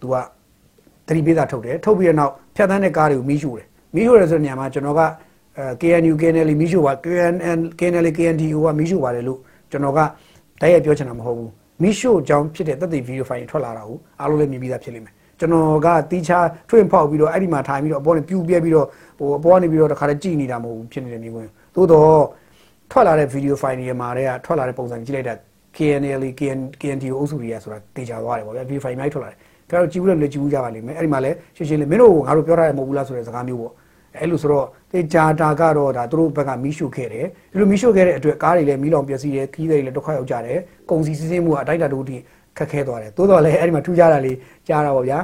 [0.00, 0.14] သူက
[1.06, 5.00] တတိပေးတာထုတ်တယ်ထုတ်ပြီးတဲ့နောက်ဖျက်ဆီးတဲ့ကားတွေကိုမီးရှို့တယ်မီးရှို့တယ်ဆိုတဲ့နေရာမှာကျွန်တော်က
[5.56, 9.38] အဲ KNU KNL မီးရှို့ပါ KNN KNL KNDO ကမီးရှို့ပါတယ်လို့
[9.70, 10.00] ကျွန်တော်က
[10.60, 11.50] တိုက်ရိုက်ပြောချင်တာမဟုတ်ဘူး
[11.82, 18.86] မီးရှို့ကြောင်းဖြစ်တဲ့သက်သေဗီဒီယိုဖိုင်ထွက်လာတာကိုအားလုံးလည်းမြင်ပြီးသားဖြစ်လိမ့်မယ် ကျွန်တော်ကတီးခြားထွင်ဖောက်ပြီးတော့အဲ့ဒီမှာထိုင်ပြီးတော့အပေါ်နဲ့ပြူပြဲပြီးတော့
[19.18, 22.12] ဟိုအပေါ်ကနေပြီးတော့တခါတည်းကြည်နေတာမဟုတ်ဘူးဖြစ်နေတဲ့မျိုးဝင်သို့တော့
[22.90, 25.34] ထွက်လာတဲ့ဗီဒီယိုဖိုင်တွေမှာတွေကထွက်လာတဲ့ပုံစံကြည့်လိုက်တာ
[25.76, 29.38] KNL KN KNDO အုပ်စုတွေကဆိုတာတေချာသွားတယ်ပေါ့ဗျာဗီဒီယိုဖိုင်မိုက်ထွက်လာတယ်
[29.70, 33.72] ဒါတော့ကြည့်ဘူးလည်းကြည့်ဘူးကြပါလိမ့်မယ်အဲ့ဒီမှာလည်းရှင်းရှင်းလေးမင်းတို့ငါတို့ပြောထားတယ်မဟုတ်ဘူးလားဆိုတဲ့စကားမျိုးပေါ့
[34.16, 40.58] အဲ့လိုဆိုတော့တေဂျာတာကတော့ဒါသူတို့ဘက်ကမီးရှို့ခဲ့တယ်ဒီလိုမီးရှို့ခဲ့တဲ့အတွက်ကားတွေလည်းမီးလောင်ပျက်စီးတယ်ခီးတွေလည်းဒုက္ခရောက်ကြတယ်
[40.90, 42.16] ကုန်စည်စည်းစိမ်မှုကအတိုက်တာတို့တိ
[42.58, 44.36] ခက်ခဲသွားတယ်တိုးတော့လည်းအဲ့ဒီမှာထူးခြားတာလေး
[44.68, 45.18] ကြားတာပေါ့ဗျာ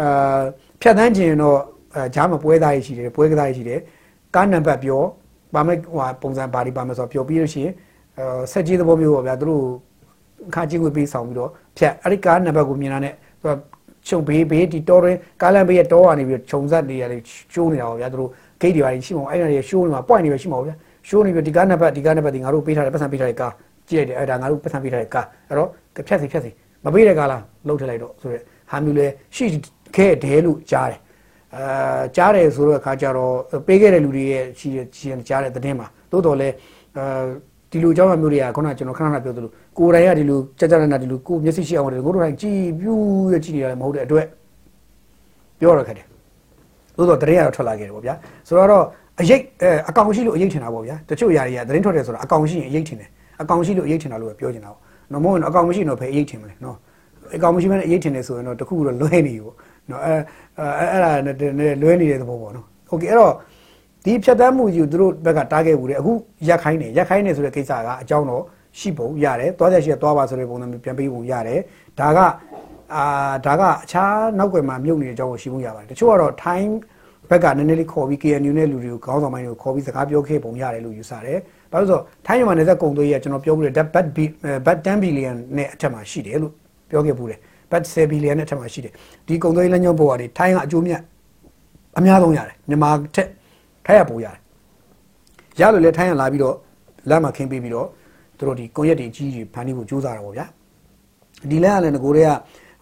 [0.00, 0.40] အာ
[0.80, 1.58] ဖြတ်တန်းခြင်းတော့
[1.94, 3.80] အဲဂျားမပွဲသားရရှိတယ်ပွဲကစားရရှိတယ်
[4.34, 5.02] ကားနံပါတ်ပြော
[5.54, 7.72] ပါမယ်ဟိုပုံစံပါတီပါမယ်ဆိုတော့ပြောပြီးလို့ရှိရင်
[8.18, 9.64] အဲဆက်ကြီးသဘောမျိုးပေါ့ဗျာသူတို့
[10.54, 13.52] ခါချင်းကိုပေးဆောင်ပြီးတော့ဖြတ်အဲ့ဒီကားနံပါတ်ကိုမြင်တာနဲ့သူက
[14.08, 17.20] ခြုံဘေးဘေးဒီတော်ရင်ကားလမ်းဘေးရဲ့တောကနေပြီးခြုံဆက်နေရတယ်
[17.52, 20.76] ရှိုးနေတာပေါ့ဗျာသူတို့ဂိတ်တွေပါရှိမှာအဲ့ဒါတွေရှိုးနေမှာ point တွေပဲရှိမှာပေါ့ဗျာ
[21.08, 23.52] ရှိုးနေပြီးဒီကားနံပါတ်ဒီကားနံပါတ်ဒီငါတို့ပေးထားတယ်ပတ်စံပေးထားတဲ့ကား
[23.88, 25.68] ကြည့်လိုက်တယ်အဲ့ဒါငါတို့ပတ်စံပေးထားတဲ့ကားအဲ့တော့
[26.06, 26.50] ဖြတ်စီဖြတ်စီ
[26.84, 29.06] မပေးတဲ့ကားလားလှုပ်ထည့်လိုက်တော့ဆိုရက်ဟာမျိုးလဲ
[29.36, 29.44] ရှိ
[29.96, 31.00] ခဲ့တယ်လို့ကြားတယ်
[31.56, 33.34] အာကြားတယ်ဆိုတော့အခါကျတော့
[33.66, 34.68] ပေးခဲ့တဲ့လူတွေရဲ့ရှိ
[34.98, 36.48] ရှိကြားတဲ့သတင်းမှာသို့တော်လဲ
[36.96, 37.04] အာ
[37.70, 44.26] ဒီလိုအကြောင်းအမျိုးတွေကခုနကကျွန်တော်ခဏခဏပြောသလိုကိုယ်တိုင်ကဒီလိုကြကြနနာဒီလိုကိုမျက်စိရှိအောင်တယ်ကိုတို့တိုင်းကြည်ပြူးရကြည့်နေရတယ်မဟုတ်တဲ့အတွက်
[45.60, 46.06] ပြောရခက်တယ်
[46.96, 48.14] သို့တော့တရေကတော့ထွက်လာခဲ့တယ်ပေါ့ဗျာ
[48.48, 48.84] ဆိုတော့
[49.20, 49.40] အရေး
[49.88, 53.08] အကောင်ရှိလို့အရေးထင်တာပေါ့ဗျာတချို့ຢာတွေကသတင်းထွက်တယ်ဆိုတာအကောင်ရှိရင်အရေးထင်တယ်
[53.42, 54.80] အကောင်ရှိလို့အရေးထင်တာလို့ပြောချင်တာပေါ့
[55.11, 56.77] နော်မဟုတ်ရင်အကောင်မရှိရင်တော့ဖယ်အရေးထင်မလဲနော်
[57.35, 59.55] အကောင်မရှိမနဲ့အရေးထင်တယ်ဆိုရင်တော့တခုတော့လွဲနေပြီပေါ့
[59.89, 60.13] နော်အဲ
[60.59, 63.33] အဲအဲ့ဒါနဲ့လွဲနေတဲ့သဘောပေါ့နော်โอเคအဲ့တော့
[64.05, 66.11] ဒီဖြတ်တန်းမှုကြီးကိုသူတို့ဘက်ကတားခဲ့ဘူးလေအခု
[66.47, 68.43] ရက်ခိုင်းနေရက်ခိုင်းနေဆိုတဲ့ကိစ္စကအကြောင်းတော့
[68.79, 71.59] ရှိပုံရတယ်သွားချက်ရှိသွားပါဆိုတဲ့ပုံစံမျိုးပြန်ပေးပုံရတယ်
[71.99, 72.19] ဒါက
[72.95, 73.05] အာ
[73.45, 76.73] ဒါကအခြားနောက်ွယ်မှာမြုပ်နေတဲ့အကြောင်းကိုရှိဖို့ရပါတယ်တချို့ကတော့ time
[77.29, 81.39] ဘက်ကနည်းနည်းလေးခေါ်ပြီး KNU နဲ့လူတွေကိုခေါင်းဆောင်ပိုင်းတွေကိုခေါ်ပြီးစကားပြောခဲ့ပုံရတယ်လို့ယူဆတယ်။
[81.72, 83.86] ဘာလို့ဆိုတော့ထိုင်းမြန်မာနယ်စပ်ကုန်သွယ်ရေးကကျွန်တော်ပြောမှုတဲ့ bat
[84.66, 86.52] bat 10 billion နဲ့အထက်မှာရှိတယ်လို့
[86.90, 87.38] ပြောခဲ့ပူတယ်။
[87.70, 88.92] bat 10 billion နဲ့အထက်မှာရှိတယ်။
[89.26, 91.00] ဒီကုန်သွယ်ရေးလမ်းကြောင်းပေါ်ကနေထိုင်းကအကျိုးမြတ်
[91.98, 93.28] အများဆုံးရတယ်။မြန်မာထက်
[93.86, 94.38] ထိုင်းကပိုရတယ်။
[95.60, 96.56] ရလို့လဲထိုင်းကလာပြီးတော့
[97.08, 97.88] လမ်းမှာခင်းပေးပြီးတော့
[98.38, 100.46] တို့တို့ဒီကွန်ရက်တွေကြီးကြီးဖန်တီးဖို့ကြိုးစားတာပေါ့ဗျာ။
[101.50, 102.30] ဒီလမ်းကလည်းငကိုတွေက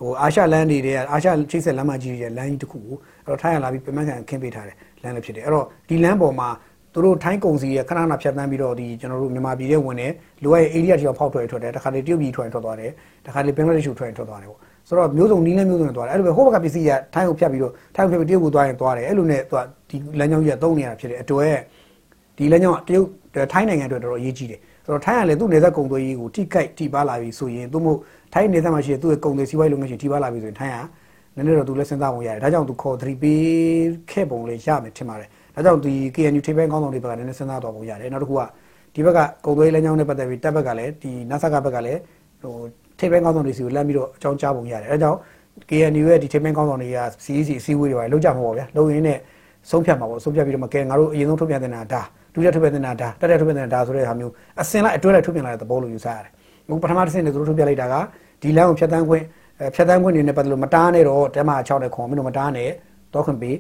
[0.01, 6.49] ဟိုအာရှလမ်းတွေတဲ့အာရှချိတ်ဆက်လမ်းမကြီးရဲ့လမ်းကြီးတစ်ခုကိုအဲ့တော့ထိုင်းရလာပြီးပြမခံခင်းပေးထားတယ်လမ်းလည်းဖြစ်တယ်အဲ့တော့ဒီလမ်းပေါ်မှာ
[6.99, 10.13] သူတို့ထိုင်းကုန်စီရဲ့ခဏခဏဖြတ်တန်းပြီးတော့ဒီကျွန်တော်တို့မြန်မာပြည်ရဲ့ဝင်တယ်
[10.43, 12.91] လူရဲ့ area တိအောင်ဖောက်ထွက်ထွက်တယ်တခါလေတရုတ်ပြည်ထွက်ထွက်သွားတယ်
[13.27, 21.57] တခါလေဘင်္ဂလားဒေ့ရှ်ထွက်ထွက်သွားတယ်ပေါ့ဆိုတော့မျိုးစုံနီးလန်းမျိုးစုံနဲ့သွားတယ်အဲ့လိုပဲဟိုဘက်ကပစ္စည်းကထိုင်းကိုဖြတ်ပြီးတော့ထိုင်းကိုဖြတ်ပြီးတရုတ်ကိုသွားရင်သွားတယ်အဲ့လိုနဲ့သူကဒီလမ်းကြောင်းကြီးကသုံးနေရတာဖြစ်တယ်အတွက်
[22.37, 23.07] ဒီလမ်းကြောင်းတရုတ်
[23.53, 27.99] ထိုင်းနိုင်ငံအတွက်တော်တော်အရေးကြီးတယ်ဆိုတော့ထိုင်းကလည်းသူ့နေသက်ကုန်သွယ်ရေးကိုထိခိုက်ထိပါလာပြီဆိုရင်သူ့မို့
[28.33, 30.79] ထိုင်းနေသက်မှာရှိတဲ့သူ့ရဲ့ကုန်သွယ်စီးပွားရေးလုပ်ငန်းရှင်ထိပါလာပြီဆိုရင်ထိုင်းက
[31.39, 33.43] နည်းနည်းတော့သူလည်းစဉ်းစားပုံရတယ်ဒါကြောင့်သူခေါ်သတိပေး
[34.11, 38.43] ခဲ့ပုံလေးရမယ်ထင်ပါတယ်ဒါကြောင့်ဒီ KNU ထိပ်ပိုင်းကောင်းဆောင်တွေဘက်ကလည်းနည်းနည်းစဉ်းစားတော့ပုံရတယ်နောက်တစ်ခုက
[38.95, 42.01] ဒီဘက်ကကုန်သွယ်ရေးလမ်းကြောင်းနဲ့ပတ်သက်ပြီးတပ်ဘက်ကလည်းဒီ NASA ကဘက်ကလည်း
[42.43, 42.55] ဟို
[42.99, 45.19] ထိပ်ပိုင်းကောင်းဆောင်တွေစီကိုလမ်းပြီးတော့အကြောင်းကြားပုံရတယ်ဒါကြောင့်
[45.71, 49.19] KNU ရဲ့ဒီထိပ်ပိုင်းကောင်းဆောင်တွေက CEC အစည်းအဝေးတွေပါလောက်ကြမှာပေါ့ဗျာလုံရင်းနဲ့
[49.71, 52.01] ဆုံးဖြတ်မှာပေါ့ဆုံးဖြတ်ပြီးတော့မကဲငါတို့အရင်ဆုံးထုတ်ပြန်တဲ့နာဒါ
[52.35, 56.31] ဒုတိယထုတ်ပြန်တဲ့နာဒါတက်တဲ့ထုတ်ပြန်တဲ့နာဒါဆိုတဲ့ဟာမျိုးအစင်လိုက်အတွဲလိုက်ထုတ်ပြန်လာတဲ့သဘောလို့ယူဆရတယ်။
[56.69, 57.95] ဟိုပထမတစ်ဆင့်နဲ့သူတို့ထုတ်ပြန်လိုက်တာက
[58.43, 59.25] ဒီလမ်းကိုဖြတ်တန်းခွင့်
[59.75, 62.71] ဖြတ်တန်းခွင့်နေနဲ့ပတ်သက်လို့မတားနဲ့တော့တဲမှာ6နဲ့ခွန်မင်းတို့မတားနဲ့
[63.15, 63.57] တော့ခွင့်ပေး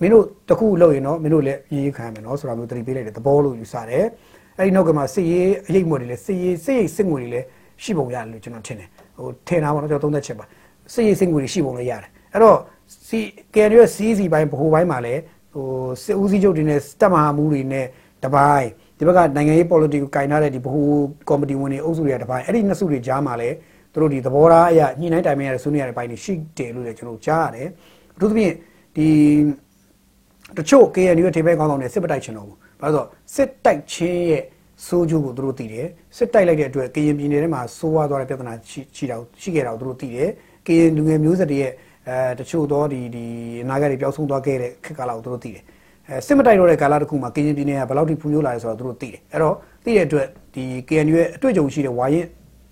[0.00, 4.04] မင်းတို့တခုလုပ်ရင်တော့မင်းတို့လည်းရေးရေးခံရမယ်နော်ဆိုတာမျိုးတတိပေးလိုက်တဲ့သဘောလို့ယူဆတယ်။
[4.58, 7.46] အဲဒီနောက်ကမှစစ်ရေးအရေးမွေတွေလည်းစစ်ရေးစစ်ရေးစစ်ငွေတွေလည်း
[7.82, 10.44] ရှိပုံရတယ်လို့ကျွန်တော်ထင်တယ်။ဟိုထင်တာပေါ့နော်ကျွန်တော်သုံးသက်ချက်ပါ။
[10.92, 12.58] စစ်ရေးစစ်ငွေတွေရှိပုံလည်းရတယ်။အဲ့တော့
[13.06, 13.20] စီ
[13.54, 15.20] KNU ရဲ့ CEC ဘိုင်းဗဟိုဘိုင်းမှာလည်း
[15.54, 15.66] ဟို
[16.04, 17.86] စစ်ဦးစီးချုပ်တွေနဲ့တပ်မဟာမှုတွေနဲ့
[18.24, 20.86] တပိုင်းဒီဘက်ကနိုင်ငံရေး policy ကိုကင်ထားတဲ့ဒီဗဟို
[21.28, 23.54] ကော်မတီဝင်တွေအုပ်စုတွေကတပိုင်းအဲ့ဒီနှစ်စုတွေကြားမှာလည်း
[23.92, 27.68] သူတို့ဒီသဘောထားအရညှိနှိုင်းတိုင်ပင်ရတဲ့ဆွေးနွေးရတဲ့ပိုင်းတွေရှိတယ်လို့လည်းကျွန်တော်ကြားရတယ်
[28.16, 28.54] အထူးသဖြင့်
[28.96, 29.06] ဒီ
[30.56, 34.42] တချို့ KNU ရဲ့ထိပ်ပိုင်းကောင်းဆောင်တွေစစ်ပတိုက်ချင်တော့ဘူးဘာလို့ဆိုစစ်တိုက်ချင်းရဲ့
[34.86, 40.28] စိုးကျိုးကိုသူတို့သိတယ်စစ်တိုက်လိုက်တဲ့အတွက်ကရင်ပြည်နယ်ထဲမှာစိုးဝါသွားတဲ့ပြဿနာရှိတာရှိခဲ့တာကိုသူတို့သိတယ်
[40.66, 41.72] ကရင်လူငယ်မျိုးဆက်တွေရဲ့
[42.08, 43.24] အဲတချို့သောဒီဒီ
[43.64, 45.62] အနာဂတ်တွေပျောက်ဆုံးသွားခဲ့တဲ့ခေတ်ကာလကိုသူတို့သိတယ်
[46.08, 52.26] အဲစစ်မတိုက်တော့တဲ့ကာလတစ်ခုမှာကရင်ပြည်နယ်ကဘယ်လောက်ထိဖွံ့ဖြိုးလာလဲဆိုတော့သူတို့သိတယ်အဲ့တော့သိတဲ့အတွက်ဒီ KNU ရဲ့အတွေ့အကြုံရှိတဲ့ဝါရင်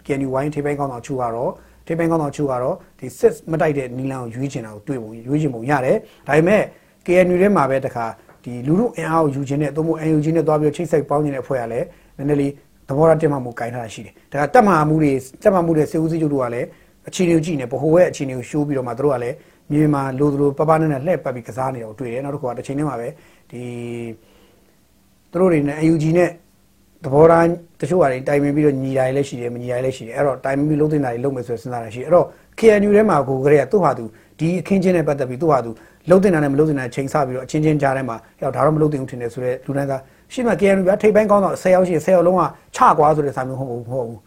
[0.06, 1.50] KNU ဝါရင်ထိပိုင်းကောင်းဆောင်ချူကတော့
[1.86, 6.62] ထိပိုင်းကောင်းဆောင်ချူကတော့ဒီစစ်မတိုက်တဲ့နီလန်ကိုရွေးချင်တာကိုတွေ့ပုံရွေးချင်ပုံရတယ်ဒါပေမဲ့
[7.06, 8.06] KNU ထဲမှာပဲတခါ
[8.44, 11.86] ဒီလူလူအင်အားကိုယူခြင်းနဲ့သို့မဟုတ် NUG နဲ့တွားပြီးချိတ်ဆက်ပေါင်းနေတဲ့အဖွဲ့ကလည်း
[12.16, 12.52] နည်းနည်းလေး
[12.88, 16.66] သဘောထားတင်မှမှုကင်ထားတာရှိတယ်ဒါကတက်မှမှုတွေတက်မှမှုတွေစေဦးစီးချုပ်တို့ကလည်း
[17.08, 19.36] အခြေအနေကိုကြည့်နေဗဟိုရဲ့အခြေအနေကိုရှိုးပြီးတော့မှတို့ကလည်း
[19.72, 23.08] မြေမှာလိုသလိုပပနဲ့နဲ့လှည့်ပတ်ပြီးကစားနေတော့တွေ့တယ်နောက်တစ်ခုကတစ်ချိန်တည်းမှာပဲ
[23.50, 23.62] ဒီ
[25.32, 26.30] တို့တွေနဲ့ UG နဲ့
[27.04, 27.44] သဘောထား
[27.80, 32.26] တချို့ဟာတွေတိုင်ပင်ပြီးတော့ညီတာလည်းရှိတယ်မညီတာလည်းရှိတယ်အဲ့တော့တိုင်ပင်ပြီးလုံးတင်တာတွေလုံးမယ်ဆိုစဉ်းစားတာရှိတယ်အဲ့တော့
[32.58, 34.04] KNU ထဲမှာကိုကလေးကသူ့ဟာသူ
[34.38, 35.70] ဒီအခင်းချင်းနဲ့ပတ်သက်ပြီးသူ့ဟာသူ
[36.10, 39.92] လုံးတင်တာနဲ့မလုံးတင်တာချိန်ဆပြီးတော့အချင်းချင်းကြားထဲမှာဟဲ့ဒါတော့မလုံးတင်ဘူးထင်တယ်ဆိုတော့လူတိုင်းက
[40.32, 42.42] ရှိမှ KNU ကထိပ်ပိုင်းကောင်းတော့10ယောက်ရှိ10ယောက်လုံးက
[42.76, 44.20] ချကွာဆိုတဲ့စာမျိုးဟုတ်ဘူးမဟုတ်ဘူး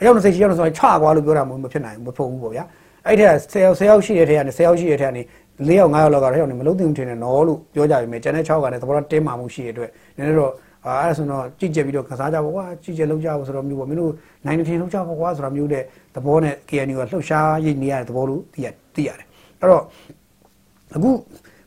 [0.00, 2.64] အယောက်20ရှိယောက်ဆိုချကွာလို့ပြောတာမဖြစ်နိုင်ဘူးမဖို့ဘူးပေါ့ဗျာ
[3.06, 5.22] အဲ့ထက်10ယောက်10ယောက်ရှိတဲ့ထဲကနေ10ယောက်ရှိတဲ့ထဲကနေ
[5.68, 10.52] ၄ယောက်၅ယောက်လောက်ကတော့ဟဲ့မလုံးတင်ဘူးထင်တယ်နော်လို့ပြောကြပြီမယ်ကျန်တဲ့6ကလည်းသဘောထားတင်းမာမှုရှိတဲ့အတွက်နည်းနည်းတော့
[10.84, 14.12] အဲ့ဒါဆိုတော့ကြည့်ကြပြီးတော့ကစားကြပါကွာကြည့်ကြလောက်ကြပါဆိုတော့မျိုးပေါ့မင်းတို့
[14.46, 15.82] နိုင်နေထင်လောက်ကြပါကွာဆိုတော့မျိုးတဲ့
[16.14, 19.26] သဘောနဲ့ KNU ကလှုပ်ရှားရိပ်နေရတဲ့သဘောလို့သိရသိရတယ်
[19.60, 19.82] အဲ့တော့
[20.96, 21.10] အခု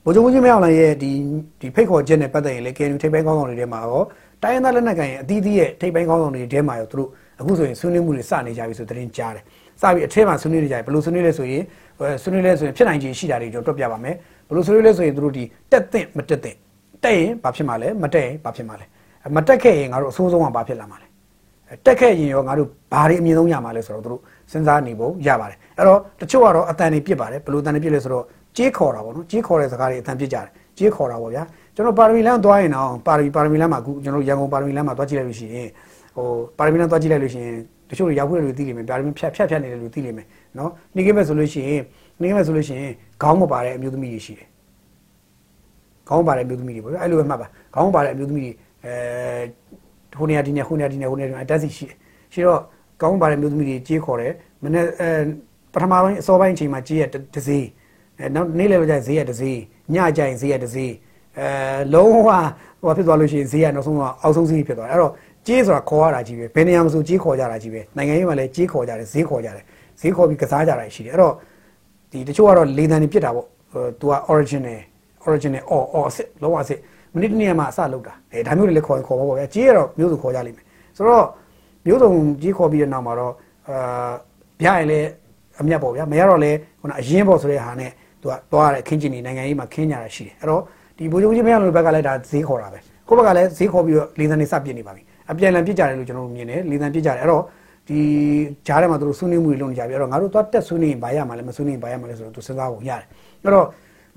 [0.03, 1.11] ဗိုလ်ချုပ်ကြီးမင်းအောင်လှိုင်ရဲ့ဒီ
[1.59, 4.01] ဒီဖိတ်ခေါ်ချက်နဲ့ပတ်သက်ရင်လေ KNU ထိပ်ပိုင်းကောင်းဆောင်တွေထဲမှာရော
[4.43, 9.43] တိုင်းရင်းသားလက်နက်ကိုင်အသီးသီးရဲ့ထိပ်ပိုင်းကောင်းဆောင်တွေထဲမှာရောသူတို့အခုဆိုရင်ဆွေးနွေးမှုတွေစနေကြပြီဆိုသတင်းကြားတယ်
[9.81, 11.63] စပြီးအထက်မှာဆွေးနွေးနေကြပြီဘယ်လိုဆွေးနွေးလဲဆိုရင်
[12.21, 14.15] ဆွေးနွေးလဲဆိုရင်ဖြစ်နိုင်ခြေရှိတာတွေကျွန်တော်တွက်ပြပါမယ်
[14.47, 16.57] ဘယ်လိုဆွေးနွေးလဲဆိုရင်သူတို့ဒီတက်သင့်မတက်သင့်
[17.03, 18.85] တက်ရင်ဘာဖြစ်မှာလဲမတက်ရင်ဘာဖြစ်မှာလဲ
[19.35, 21.07] မတက်ခဲ့ရင်ငါတို့အဆိုးဆုံးကဘာဖြစ်လာမှာလဲ
[21.85, 24.19] တက်ခဲ့ရင်ရောငါတို့ဘာတွေအမြင့်ဆုံးရမှာလဲဆိုတော့တို့
[24.51, 28.25] စဉ်းစားနေဖို့ရပါတယ်အဲ့တော့တချို့ကတော့အတန်တွေပြစ်ပါတယ်ဘယ်လိုအတန်တွေပြစ်လဲဆိုတော့
[28.57, 31.43] ကြေးခေါ်တာပေါ့နော်ကြေးခေါ်တဲ့စကားတွေအတန်ပြစ်ကြတယ်ကြေးခေါ်တာပေါ့ဗျာ
[31.75, 35.67] ကျွန်တော်ပါရမီလမ်းသွားရင်တော့ပါရမီပါရမီလမ်းမှာအခုကျွန်တော်ရန်ကုန်ပါရမီလမ်းမှာသွားကြည့်လိုက်လို့ရှိရင်
[36.15, 37.57] ဟိုပါရမီလမ်းသွားကြည့်လိုက်လို့ရှိရင်
[37.89, 41.81] တချို့တွေရောက်ခွင့်တွေသိလိမ့်မယ်ပါရမီဖြတ်ဖြတ်ဖြတ်နေတယ်လို့သိလိမ့်မယ်နော်နေကိမဲ့ဆိုလို့ရှိရင်
[42.21, 44.47] နေကိမဲ့ဆိုလို့ရှိရင်ခေါင်းမပါတဲ့အမျိုးသမီးတွေရှိတယ်
[46.09, 48.51] ခေါင်းပါတဲ့အမျိုးသမီးတွေပေါ့ဗျာအဲ့လိုပဲမှတ်ပါခေါင်းပါတဲ့အမျိုးသမီးတွေ
[48.85, 48.93] အဲ
[50.17, 51.95] ဟိုနေရာဒီနေဟိုနေရာဒီနေဟိုနေရာအတက်စီရှိတယ်
[52.33, 52.61] ရှိတော့
[53.01, 55.09] ကောင်းပါတဲ့မျိုးသမီးတွေကြေးခေါ်တယ်မနေ့အဲ
[55.73, 57.03] ပထမပိုင်းအစောပိုင်းအချိန်မှာကြေးရ
[57.35, 57.65] တစေး
[58.17, 59.57] အဲနောက်နေ့လည်လောက်ကျဈေးရတစေး
[59.93, 60.91] ညကျရင်ဈေးရတစေး
[61.37, 61.47] အဲ
[61.93, 62.29] လုံးဝဟ
[62.81, 65.11] ဟိုဖြစ်သွားလို့ရှိရင်ဈေးကနောက်ဆုံးတော့အောက်ဆုံးဈေးဖြစ်သွားတယ်အဲ့တော့
[65.47, 69.63] ကြေးဆိုတာခေါ်ရတာကြီးပဲဘယ်နေရာမှာဆိုကြေးခေါ်ကြတာကြီးပဲနိုင်ငံရေးမှာလည်းကြေးခေါ်ကြတယ်ဈေးခေါ်ကြတယ်
[70.01, 71.33] ဈေးခေါ်ပြီးကစားကြတာရှိတယ်အဲ့တော့
[72.11, 74.79] ဒီတချို့ကတော့လေတံနေပြစ်တာပေါ့ဟို तू က original
[75.27, 76.79] original or or အစ်လောအစ်
[77.13, 80.65] မိနစ်တနေ့မှအစလောက်တာအဲဒါမျိုးတွေလည်းခေါ်ရင်ခေါ်ပါပေါ့ဗျာကြေးကတော့မျိုးစုခေါ်ကြလိမ့်မယ်
[80.97, 81.25] ဆိုတော့
[81.85, 83.33] မျိုးစုံကြေးခေါ်ပြီးတဲ့နောက်မှာတော့
[83.69, 84.11] အာ
[84.61, 85.07] ဗျာရင်လည်း
[85.61, 90.61] အမြတ်ပေါ့ဗျာမရတော့လဲခုနအရင်ပေါ့ဆိုတဲ့ဟာနဲ့ तू ကသွားရတဲ့ခင်းကျင်နေနိုင်ငံရေးမှာခင်းကြတာရှိတယ်အဲ့တော့
[90.97, 97.43] ဒီဘိုးချုပ်ကြီးမရလို့ဘက်ကလည်းဒါဈေးခေါ်တာပဲကိုယ့်ဘက်ကလည်းဈေးခေါ်ပြီးတော့လေတံနေစပြစ်နေပါပြီအပြန်လန်ပြစ်ကြတယ်လို့ကျွန်တော်တို့မြင်တယ်လေတံပြစ်ကြတယ်အဲ့တော့
[97.87, 97.99] ဒီ
[98.67, 103.05] ဂျားထဲမှာသူတို့ဆွေးနွေးမှုတွေလုပ်နေကြပြီအဲ့တော့ငါတို့သွားတက်ဆွေးနွေးရင်ဘာရမှာလဲမဆွေးနွေးရင်ဘာရမှာလဲဆိုတော့သူစဉ်းစားဖို့ရတယ်
[103.43, 103.67] အဲ့တော့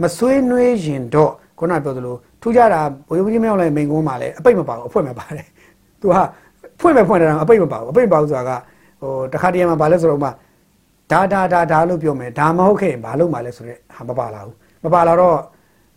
[0.03, 5.47] မဆွေးနွေးရင်တော့ ခုနပြောသလိုထူးကြတာဘိုးကြီးမရောက်လိုက်မိန်ကုန်းမှာလည်းအပိတ်မပါဘူးအဖွင့်မပါတယ်
[6.01, 6.15] သူက
[6.81, 8.51] ဖွင့်မဲ့ဖွင့်တယ်တော့အပိတ်မပါဘူးအပိတ်မပါဘူးဆိုတာက
[9.03, 10.31] ဟိုတခါတည်းမှာဘာလဲဆိုတော့မှ
[11.11, 15.37] ဒါဒါဒါဒါလို့ပြောမယ်ဒါမဟုတ်ခဲ့ရင်ဘာလို့မှလဲဆိုတော့ဟာမပါလာဘူးမပါလာတော့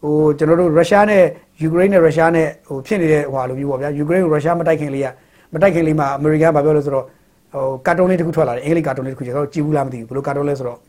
[0.04, 1.24] ဟိုကျွန်တော်တို့ရုရှားနဲ့
[1.62, 5.08] ယူကရိန်းနဲ့ရုရှားနဲ့ဟိုဖြစ်နေတဲ့ဟိုလိုမျိုးပေါ့ဗျာယူကရိန်းကိုရုရှားမတိုက်ခင်လေးက
[5.54, 7.06] မတိုက်ခင်လေးမှာအမေရိကန်ကဘာပြောလဲဆိုတော့
[7.54, 10.80] ဟိုကာတွန်းလေးတစ်ခုထွက်လာတယ်အင်္ဂလိပ်ကာတွန်းလေးတစ်ခုကျွန်တော်ကြည့်ဘူးလားမသိဘူးဘယ်လိုကာတွန်းလဲဆိုတော့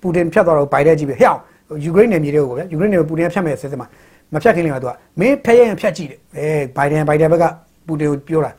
[0.00, 1.40] ပူတင်ဖြတ်သွားတော့ဘိုင်ဒန်ကြည့်ပြီဟဲ့အောင်
[1.84, 3.88] ယူကရိန်းနယ်မြေတွေကိုပေါ့ဗျာယူကရိန်းနယ်ပူတင်ဖြတ်မဲ့ဆဲဆဲမှာ
[4.32, 6.46] မဖြတ်ခင်လေးမှာသူကမင်းဖျက်ရင်ဖြတ်ကြည့်တယ်အဲ
[6.76, 7.44] ဘိုင်ဒန်ဘိုင်ဒန်ဘက်က
[7.86, 8.52] ပူတင်ကိုပြောတာ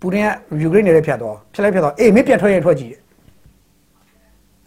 [0.00, 0.26] ပူတင်က
[0.62, 3.00] ယူကရိန်းနယ်ထဲဖြတ်သွားဖြတ်လိုက်ဖြတ်သွားအေးမင်းပြန်ထွက်ရင်ထွက်ကြည့်တယ်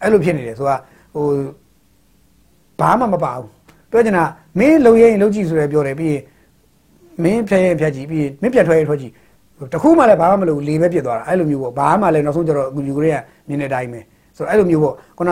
[0.02, 0.76] အဲ့လိုဖြစ်နေတယ်ဆိုတာ
[1.14, 1.26] ဟို
[2.80, 3.48] ဘာမှမပါဘူး
[3.90, 4.24] ပြောချင်တာ
[4.58, 6.22] မင်းလုံရင်လုံကြည့်ဆိုရပြောတယ်ပြီးရင်
[7.22, 9.12] မင်းဖြတ်ရင်ဖြတ်ကြည့်ပြီးရင်မင်းပြန်ထွက်ရင်ထွက်ကြည့်
[9.72, 14.00] တခုမှလည်းဘာမှမလုပ်လေပဲပြစ်သွားတာအဲ့လိုမျိုးပေါ့ဘာမှလည်းနောက်ဆုံးကျတော့ယူကရိန်းကမြင်တဲ့အတိုင်းပဲ
[14.36, 15.30] ဆိုတော့အဲ့လိုမျိုးပေါ့ခုန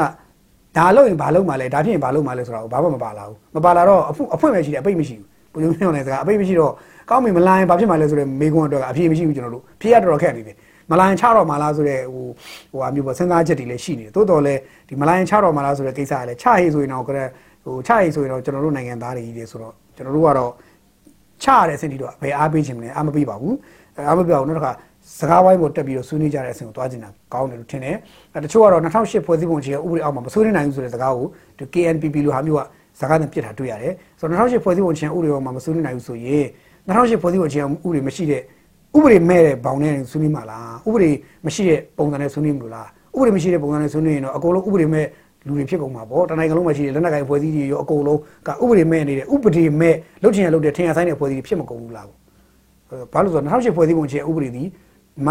[0.76, 5.16] ဒါလို့ရင်ဘာလို့မှလဲဒါဖြစ်ရင်ဘာလို့မှလဲဆိုတာကိုဘာမှမပါလာဘူးမပါလာတော့အဖွအဖွင့်ပဲရှိတယ်အပိတ်မရှိ
[5.52, 6.72] ဘူးဘယ်လိုမျိုးလဲစကားအပိတ်မရှိတော့
[7.10, 10.56] ကောင်းပြီမလာရင်ဘာဖြစ်မှလဲဆိုတော့မေကွန်းအတွက်ကအပြေမရှိဘူးကျွန်တော်တို့ဖြေရတော်တော်ခက်နေတယ်
[10.90, 12.26] မလာရင်ချတော့မလားဆိုတဲ့ဟို
[12.72, 17.24] ဟိုအမျိုးပေါ့စဉ်းစားချက်တွေလည်းရှိနေတယ်တိုးတော်လည်းဒီမလာရင်ချတော့မလားဆိုတဲ့ကိစ္စကလည်းချဟေးဆိုရင်တော့ကဲ
[17.64, 20.52] ဟိုချဟေးဆိုရင်တော့ကျွန်တော်တို့နိုင်ငံသားတွေကြီးတွေဆိုတော့ကျွန်တော်တို့ကတော့
[21.42, 23.56] ချရတဲ့အဆင့်ထိတော့ဘယ်အားပေးခြင်းမလဲအားမပေးပါဘူး
[24.08, 24.72] အားမပေးပါဘူးနောက်တစ်ခါ
[25.14, 27.97] စကားဝိုင်းပေါ်တက်ပြီးတော့ဆွေးနွေးကြတဲ့အဆင့်ကိုသွားကျင်တာကောင်းတယ်လို့ထင်တယ်
[28.35, 31.27] အဲတချို့ကတော့2008ဖွဲ့စည်းပုံအခြေခံဥပဒေအောက်မှာမဆွေးနွေးနိုင်ဘူးဆိုတဲ့စကားကို
[31.59, 32.62] ဒီ KNPP လို့ဟာမျိုးက
[33.01, 36.45] စကားနဲ့ပြစ်တာတွေ့ရတယ်ဆိုတော့2008ဖွဲ့စည်းပုံအခြေခံဥပဒေအောက်မှာမဆွေးနွေးနိုင်ဘူးဆိုရင်
[36.88, 38.42] 2008ဖွဲ့စည်းပုံအခြေခံဥပဒေမရှိတဲ့
[38.97, 41.11] ဥပဒေမဲ့တဲ့ဘောင်နဲ့ဆွေးနွေးမှာလားဥပဒေ
[41.47, 45.07] မရှိတဲ့ပုံစံနဲ့ဆွေးနွေးမလို့လားဥပဒေမရှိတဲ့ပုံစံနဲ့ဆွေးနွေးရင်တော့အကုန်လုံးဥပဒေမဲ့
[45.47, 52.19] လူတွေဖြစ်ကုန်မှာပေါ့တနိုင်ငံလုံးမှာရှိတဲ့လက်နက်ကိုင်ဖွဲ့စည်းတွေရောအကုန်လုံးကဥပဒေမဲ့နေတဲ့ဥပဒေမဲ့လုတ်ချင်ရလုတ်တဲ့ထင်ရဆိုင်တဲ့ဖွဲ့စည်းတွေဖြစ်မကုန်ဘူးလားပေါ့
[53.12, 54.86] ဘာလို့ဆိုတော့2008ဖွဲ့စည်းပုံအခြေဥပဒေဒီမာ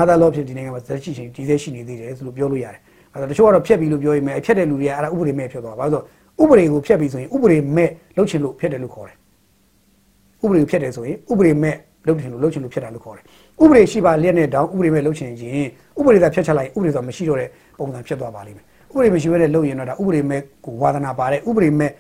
[0.08, 2.80] သာလောဖြစ်ဒီနိုင်ငံမှာသက်ရှိချင်းဒီသက်ရှိနေသေးတယ်ဆိုလို့ပြောလို့ရတယ်
[3.14, 6.04] အဲဒါတချို့ကတော့ဖြတ်ပြီးလို့ပြောရင်မဲ့ဖြတ်တဲ့လူတွေကအဲ့ဒါဥပဒေမဲ့ဖြစ်သွားဘာလို့
[6.38, 9.18] ဆိုဥပဒေကိုဖြတ်ပြီးဆိုရင်ဥပဒေမဲ့လုတ်ချင်လို့ဖြတ်တယ်လို့ခေါ်တယ်
[10.44, 11.76] ဥပဒေကိုဖြတ်တယ်ဆိုရင်ဥပဒေမဲ့
[12.08, 13.24] လုတ်ချင်လို့လုတ်ချင်လို့ဖြတ်တာလို့ခေါ်တယ်
[13.64, 15.68] ဥပဒေရှိပါလျက်နဲ့တောင်ဥပဒေမဲ့လုတ်ချင်ရင်
[16.00, 21.92] ဥပဒေသာဖြတ်ချက်လိုက်ဥပဒေဆိုမရှိတော့တဲ့ပုံစံဖြစ်သွားပါလိမ့်မယ်ဥပဒေမရှိဘဲနဲ့လုပ်ရင်တော့ဒါဥပဒေမဲ့ကိုဝါသနာပါတဲ့ဥပဒေမဲ့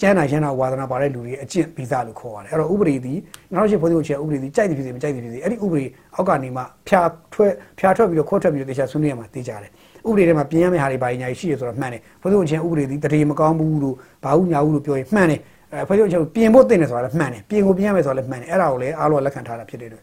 [0.00, 3.14] ကျန်းနာရန်နာဝါသနာပါတဲ့လူတွေအကျင့်ဗီဇလို့ခေါ်ရတယ်အဲ့တော့ဥပဒေဒီ
[3.52, 5.84] နောက်ရှိဖွဲ့စည်းပုံချဥပဒေဒီကြိုက်တယ်ဖြစ်စေမကြိုက်တယ်ဖြစ်စေအဲ့ဒီဥပဒေ
[6.14, 7.00] အောက်ကနေမှဖြာ
[7.32, 9.70] ထွက်ဖြာထွက်ပြီးတော့ခေါ်ထွက်ပြီးတော့တေချာဆွေးနွေးရမှာတေချာတယ်
[10.08, 15.40] ဥပဒေထဲမှာပြင်ရမယ့်ဟာတွေဘာညာရှိရဆိုတော့မှန်တယ်ဖွဲ့စည်းပုံချဥပဒေဒီတရေမကောင်းဘူးလို့ဘာဘူးညာဘူးလို့ပြောရင်မှန်တယ်
[15.72, 20.02] အဲဖွဲ့စည်းပုံချပြင်ဖို့တင်တယ်ဆိုတာလည်းမှန်တယ်ပြင်ကိုပြင်ရမယ်ဆိုတာလည်းမှန်တယ်အဲ့ဒါကိုလည်းအားလုံးလက်ခံထားတာဖြစ်တဲ့အတွက်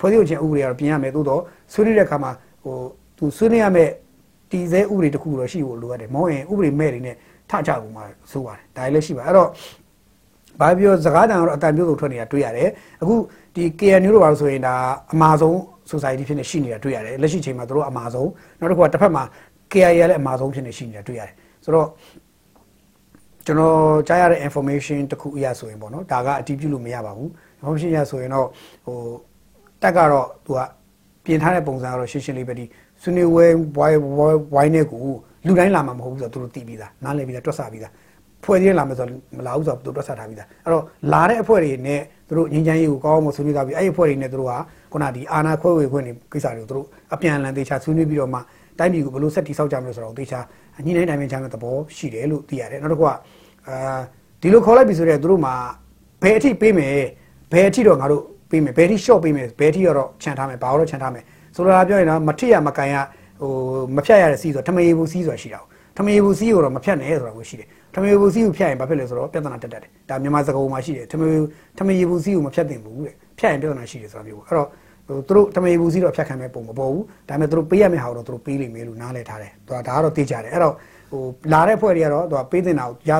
[0.00, 1.40] ဖွဲ့စည်းပုံချဥပဒေကတော့ပြင်ရမယ်သို့တော့
[1.72, 2.30] ဆွေးနွေးတဲ့အခါမှာ
[2.64, 2.76] ဟို
[3.18, 3.90] သူဆွေးနွေးရမယ့်
[4.50, 7.16] တည်ဆဲဥပဒေတစ်ခုတော့ရှိဖို့လိုအပ်တယ်မဟုတ်ရင်ဥပဒေမဲ့တွေနဲ့
[7.50, 9.48] ထချကုန်မှာဆိုပါတယ်ဒါလည်းရှိပါအဲ့တော့
[10.60, 12.68] ဘာပြောစကားတန်တော့အတန်ပြုတ်ဆုံးထွက်နေတာတွေ့ရတယ်
[13.02, 13.14] အခု
[13.54, 14.74] ဒီ KNU တို့ပါလို့ဆိုရင်ဒါ
[15.14, 15.56] အမာဆုံး
[15.92, 19.24] society ဖြစ်နေရှိနေတာတွေ့ရတယ်လက်ရှိချိန်မှာတို့အမာဆုံးနောက်တစ်ခုကတစ်ဖက်မှာ
[19.72, 21.32] KIA လည်းအမာဆုံးဖြစ်နေရှိနေတာတွေ့ရတယ်
[21.64, 21.88] ဆိုတော့
[23.46, 23.78] ကျွန်တော်
[24.08, 27.30] ကြားရတဲ့ information တခုအရဆိုရင်ပေါ့နော်ဒါကအတည်ပြုလို့မရပါဘူး
[27.60, 28.48] information ရဆိုရင်တော့
[28.86, 28.98] ဟို
[29.82, 30.60] တက်ကတော့သူက
[31.24, 32.64] ပြင်ထားတဲ့ပုံစံကတော့ရှင်းရှင်းလေးပဲဒီ
[33.02, 34.00] ဆွေးနွေးဝဲဝိုင်း
[34.54, 35.04] ဝိုင်းနဲ့ကို
[35.46, 37.92] လူတိုင်းလာမှာမဟုတ်ဘူးဆိုတော့သူတို့သိပြီးသားနားလည်ပြီးသားတွက်ဆပြီးသား
[38.44, 44.54] ဖွဲ့စည်းလာမယ်ဆိုတော့မလာဘူးဆိုတော့သူတို့တွက်ဆထားပြီးသားအဲ့တော့လာတဲ့အဖွဲ့တွေနဲ့သူတို့ငင်းချမ်းရေးကိုကောင်းအောင်ဆွေးနွေးသားပြီးအဲ့ဒီအဖွဲ့တွေနဲ့သူတို့က
[44.92, 48.38] ခုနဒီအာနာခွဲဝေခွင့်တွေကိစ္စတွေကိုသူတို့အပြန်အလှန်သေချာဆွေးနွေးပြီးတော့မှ
[48.78, 50.40] တိုင်းပြည်ကိုဘယ်လိုဆက်တည်ဆောက်ကြမလဲဆိုတော့သေချာ
[50.84, 53.10] ညှိနှိုင်းတိုင်းပင်ချမ်းတဲ့သဘောရှိတယ်လို့သိရတယ်နောက်တစ်ခုက
[53.68, 53.98] အာ
[54.40, 55.54] ဒီလိုခေါ်လိုက်ပြီဆိုတော့သူတို့မှာ
[56.22, 56.96] ဘယ်အထိပေးမယ်
[57.52, 62.96] ဘယ်အထိတော့ငါတို့ပေးမယ်ဘယ်အထိ short ပေးမယ်ဘယ်အထိတော့ခြံထားမယ်ဘာလို့ခြံထားမယ်ဆိုလိုတာပြောရင်တော့မထိရမကန်ရ
[63.44, 63.54] ဟို
[63.96, 65.60] မဖြတ်ရတဲ့စီးဆိုထမရေဘူးစီးဆိုတာရှိတာ။
[65.96, 71.36] ထမရေဘူးစီးကိုတော့မဖြတ်နဲ့ဆိုတာကိုရှိတယ်။ထမရေဘူးစီးကိုဖြတ်ရင်ဘာဖြစ်လဲဆိုတော့ပြဿနာတက်တတ်တယ်။ဒါမြန်မာစကားပုံမှာရှိတယ်။ထမရေ
[71.78, 74.68] ထမရေဘူးစီးကိုမဖြတ်သင့်ဘူးတဲ့။ဖြတ်ရင်ပြဿနာရှိတယ်ဆိုတာမျိုးပေါ့။အဲ့တော့
[75.06, 80.74] ဟိုသူတို့ထမရေဘူးစီးတော့ဖြတ်ခံမဲ့ပုံမပေါ်ဘူး။ဒါပေမဲ့သူတို့ပေးရမယ့်ဟာကိုတော့သူတို့ပေးလိမ့်မယ်လို့နားလည်ထားတယ်။ဒါဒါကတော့သိကြတယ်။အဲ့တော့
[81.10, 83.12] ဟိုလာတဲ့ဖွဲ့တွေကတော့သူကပေးတင်တာကိုရ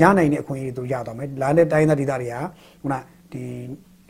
[0.00, 2.34] ရနိုင်တဲ့အခွင့်အရေးတွေသူရသွားမယ်။လာတဲ့တိုင်းသားဒေသတွေက
[2.82, 2.94] ခုန
[3.32, 3.42] ဒီ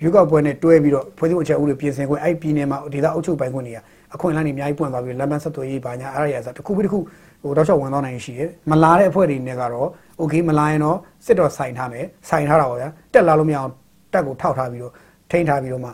[0.02, 3.78] ရွေးကောက်ပွဲနဲ့တွဲပြီးတော့ဖွဲ့စည်းပုံချက်ဥပဒေပြင်ဆင်ခွင့်အဲ့ပြည်နယ်မှာဒေသအုပ်ချုပ်ပိုင်ခွင့်တွေက
[4.14, 6.98] အခွင့်အလမ်းတွေအများကြီးပွင့်သွားပြီးလမ်းပန်းဆက်သွယ်ရေးဘာညာအားရရစားတစ်ခုပြီးတစ်ခု
[7.42, 9.88] ဟိုတောက်လျှောက်ဝင်သွားနိုင်ရှိတယ်မလာတဲ့အဖွဲ့တွေနဲ့ကတော့
[10.20, 13.70] okay မလာရင်တော့စစ်တော်ဆိုင်ထားမယ်ဆိုင်ထားတာပေါ့ဗျာတက်လာလို့မရအောင်
[14.12, 14.92] တက်ကိုထောက်ထားပြီးတော့
[15.30, 15.90] ထိန်းထားပြီးတော့မှ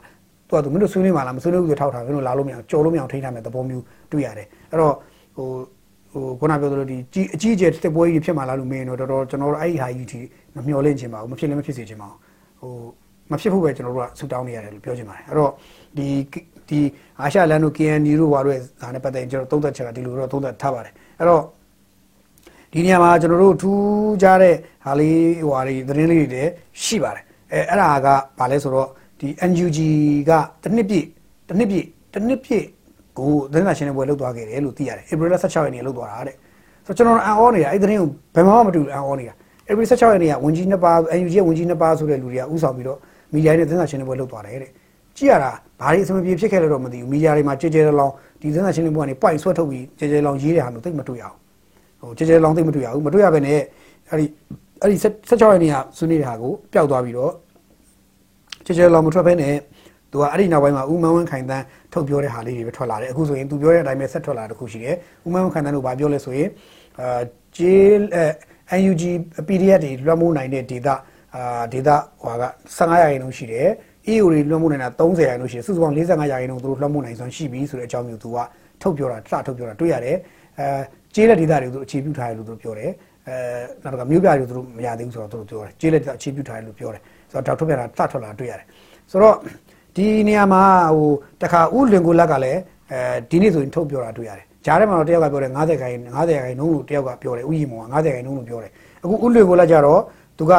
[0.48, 4.94] သူကသူမင်းတို့ဆွေးနွေးမှာလားမဆွေးနွေးဘူးဆိုထောက်ထားမင်းတို့လာလို့မရအောင်ကြော်လို့မရအောင်ထိန်းထားမယ်သဘောမျိုးတွေ့ရတယ်အဲ့တော့
[5.36, 5.48] ဟို
[6.12, 10.20] ဟိုခုနပြောသလိုဒီကြီးအကြီးအကျယ်တစ်ပွဲကြီးဖြစ်မှာလားလို့မင်းတို့တော်တော်ကျွန်တော်တို့အဲ့ဒီဟာကြီးထိ
[10.54, 12.18] မမျှော်လင့်ချင်ပါဘူးမဖြစ်လည်းမဖြစ်စေချင်ပါဘူး
[12.60, 12.72] ဟို
[13.30, 15.52] မဖြစ်ဖို့ပဲကျွန်တော်တို့ကဆူတောင်းနေရတယ်လို့ပြောချင်ပါတယ်အဲ့တော့
[15.96, 16.08] ဒီ
[16.68, 16.80] ဒီ
[17.20, 21.42] အာရှလန်တို့ KND တို့ဘာလို့ဒါနဲ့ပတ်သက်ရင်ကျွန်တော်သုံးသက်ချက်ကဒီလိုတော့သုံးသက်ထားပါတယ်အဲ့တော့
[22.72, 26.50] ဒီနေရာမှာကျွန်တော်တို့ထူးခြားတဲ့ဟာလေးဟိုဟာလေးသတင်းလေးတွေလည်း
[26.82, 28.06] ရှိပါတယ်အဲအဲ့ဒါက
[28.38, 28.88] ဘာလဲဆိုတော့
[29.20, 29.78] ဒီ NUG
[30.28, 30.30] က
[30.62, 31.06] တစ်နှစ်ပြည့်
[31.48, 32.66] တစ်နှစ်ပြည့်တစ်နှစ်ပြည့်
[33.18, 36.36] ကိုသတင်းစာရှင်းလင်းပွဲလုပ်သွားခဲ့တယ်လို့သိရတယ်ဧပြီလ16ရက်နေ့လုပ်သွားတာတဲ့
[36.86, 39.34] ဆိုတော့ကျွန်တော်အံ့ဩနေတာအဲ့သတင်းကိုဘယ်မှမတူအံ့ဩနေတာ
[39.70, 42.98] ဧပြီ16ရက်နေ့ကဝန်ကြီးနှစ်ပါး NUG ရဲ့ဝန်ကြီးနှစ်ပါးဆိုတဲ့လူတွေကဥဆောင်ပြီးတော့
[43.32, 44.70] မီဒီယာနဲ့သတင်းစာရှင်းလင်းပွဲလုပ်သွားတယ်တဲ့
[45.16, 51.36] ကြည့်ရတာဘာတွေအဆင်မပြေဖြစ်ခဲ့လဲတော့မသိဘူးမီဒီယာတွေမှာကြဲကြဲလောင်ဒီသတင်းစာရှင်းလင်းပွဲကနေပွိုင်ဆွဲထုတ်ပြီးကြဲကြဲလောင်ရေးတဲ့ဟာမျိုးသိမတွေ့ရအောင်
[52.00, 53.60] ဟိုကြဲကြဲလောင်သိမတွေ့ရဘူးမတွေ့ရဘဲနဲ့
[54.10, 54.26] အဲ့ဒီ
[54.82, 54.96] အဲ့ဒီ
[55.30, 57.32] 16ရက်နေ့ကဆွေးနွေးတဲ့ဟာကိုပျောက်သွားပြီးတော့
[58.66, 59.54] ကြဲကြဲလောင်မထွက်ဘဲနဲ့
[60.12, 66.48] သူကအဲ့ဒီနောက်ပိုင်းမှာဦးမန်းဝင်းခိုင်တန်းထုတ်ပြောတဲ့ဟာလေးတွေပဲထွက်လာတယ်အခုဆိုရင်သူပြောတဲ့အတိုင်းပဲဆက်ထွက်လာတဲ့ခုရှိတယ်ဦးမန်းဝင်းခိုင်တန်းတို့ဘာပြောလဲဆိုရင်
[67.00, 67.20] အာ
[67.56, 68.24] ဂျေးအဲ
[68.80, 69.02] NUG
[69.48, 70.94] PDF တွေလွှမ်းမိုးနိုင်တဲ့ဒေတာ
[71.34, 72.44] အာဒေတာဟိုက
[72.76, 73.68] 15ရာခိုင်နှုန်းရှိတယ်
[74.12, 78.38] EU တွေလွှမ်းမိုးနိုင်တာ30ရာခိုင်နှုန်းရှိတယ်စုစုပေါင်း45ရာခိုင်နှုန်းသူတို့လွှမ်းမိုးနိုင်စွမ်းရှိပြီဆိုတဲ့အကြောင်းမျိုးသူက
[78.82, 80.16] ထုတ်ပြောတာစထုတ်ပြောတာတွေ့ရတယ်
[80.58, 80.66] အဲ
[81.14, 82.90] ကျေးလက်ဒေတာတွေကိုသူအခြေပြုထားတယ်လို့သူပြောတယ်
[83.28, 83.34] အဲ
[83.82, 88.66] နောက်တော့မြို့ပြတွေသူတို့မရသေးဘူးဆိုတော့သူတို့ပြောတယ်ကျေးလက်ဒေတာအခြေပြုထားတယ်လို့ပြောတယ်ဆိုတော့တောက်ထုတ်ပြတာစထွက်လာတွေ့ရတယ်
[89.10, 89.36] ဆိုတော့
[89.96, 90.62] ဒီနေရာမှာ
[90.96, 91.10] ဟို
[91.42, 92.60] တခါဥလင်ကိုလက်ကလည်း
[92.92, 92.98] အဲ
[93.30, 100.00] ဒီနေ့ဆိုရင်ထုတ်ပြောတာတွေ့ရတယ်ဂျားထဲမှာတော့တယောက်ကပြောတယ်90ခိုင်90ခိုင်နှုန်းလို့တယောက်ကပြောတယ်ဥယျာဉ်မောက90ခိုင်နှုန်းလို့ပြောတယ်အခုဥလင်ကိုလက်ကြတော့
[100.38, 100.52] သူက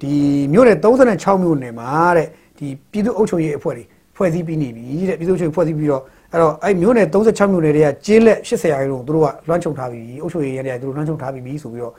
[0.00, 0.12] ဒီ
[0.52, 3.84] မြို့နယ်36မြို့နယ်မှာတဲ့ဒီပြည်သူ့အုပ်ချုပ်ရေးအဖွဲ့တွေ
[4.16, 11.94] ဖွဲ့စည်းပြီးနေပြီတဲ့ပြည်သူ့အုပ်ချုပ်ရေးဖွဲ့စည်းပြီးတော့အဲ့တော့အဲ့မြို့နယ်36မြို့နယ်တွေကကျေးလက်80ရာခိုင်နှုန်းသူတို့ကလွှမ်းခြုံထားပြီးအုပ်ချုပ်ရေးရတဲ့သူတို့လွှမ်းခြုံထားပြီးဆိုပြီးတော့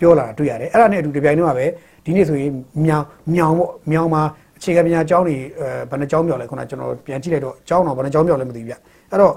[0.00, 1.66] ပြောလာတာတွေ့ရတယ်အဲ့ဒါနဲ့အတူတပြိုင်တည်းမှာပဲ
[2.04, 2.52] ဒီနေ့ဆိုရင်
[2.86, 4.22] မြောင်မြောင်ပေါ့မြောင်မှာ
[4.56, 8.74] အခြေခံပညာကျောင်းတွေအဲဘယ်နှကျောင်းပြောလဲခုနကကျွန်တော်ပြန်ကြည့်လိုက်တော့ကျောင်းတော့ဘယ်နှကျောင်းပြောလဲမသိဘူးဗျ
[9.10, 9.34] အဲ့တော့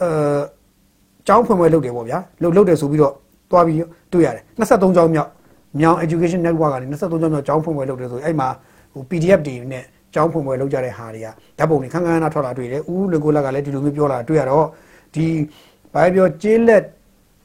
[0.00, 0.40] အဲ
[1.26, 3.14] ကျောင်းဖွင့်ပွဲလုပ်တယ်ပေါ့ဗျာလုပ်လုပ်တယ်ဆိုပြီးတော့
[3.50, 3.76] တွားပြီး
[4.12, 5.30] တွေ့ရတယ်23ကျောင်းမြောက်
[5.78, 8.48] မြောင် education network ကနေ23ကျောင်းမြောက်ကျောင်းဖွင့်ပွဲလုပ်တယ်ဆိုအဲ့မှာ
[8.92, 11.26] ဟို PDF တွေနဲ့ကျောင်းဖွင့်ပွဲလုပ်ကြတဲ့ဟာတွေက
[11.58, 14.66] ဓာတ်ပုံတွေခန်းခန်းနာထွက်လာတွေ့တယ်ဦးလေကိုလက်ကလည်းဒီလိုမျိုးပြောလာတွေ့ရတော့
[15.14, 15.26] ဒီ
[15.94, 16.82] ဘာပြောကျေးလက်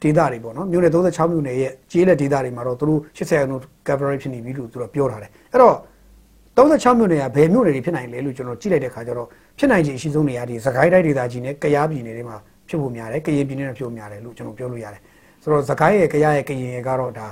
[0.02, 5.76] ဒေတာတွေပေါ့နော်မြို့နယ်36မြို့နယ်ရဲ့ကျေးလက်ဒေတာတွေမှာတော့သူတို့80ရာခိုင်နှုန်း coverage ဖြစ်နေပြီလို့သူတို့ပြောထားတယ်အဲ့တော့
[6.56, 12.36] 36မြို့နယ်ကဘယ်မြို့နယ်တွေဖြစ်နိုင်လဲလို့ကျွန်တော်ကြည့်လိုက်တဲ့ခါကျတော့ဖြစ်နိုင်ခြေအရှိဆုံးနေရာဒီစကိုင်းတိုင်းဒေသကြီးနဲ့ကယားပြည်နယ်တွေမှာ
[12.68, 15.02] ဖြစ်ဖို့များတယ်ကရင်ပြည်နယ်နဲ့ဖြစ်ဖို့များတယ်လို့ကျွန်တော်ပြောလို့ရတယ်
[15.42, 17.26] ဆိုတော့စကိုင်းရဲ့ကယားရဲ့ကရင်ရဲ့ကတော့ဒါ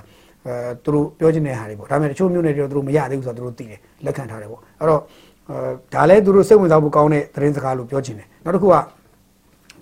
[0.46, 0.54] အဲ
[0.84, 5.00] သူတို့ပြောချင်တဲ့ဟာတွေပေါ့ဒါပေမဲ့တချို့မြို့နယ်တွေတော့သူတို့မရသေးဘူးဆိုတော့သူတို့သိတယ်လက်ခံထားတယ်ပေါ့အဲ့တော့
[5.48, 5.56] အဲ
[5.94, 8.76] ဒါလည်းသူတို့စိတ်ဝင်စားဖို့ကောင်းတဲ့သတင်းစကားလို့ပြောချင်တယ်နောက်တစ်ခုက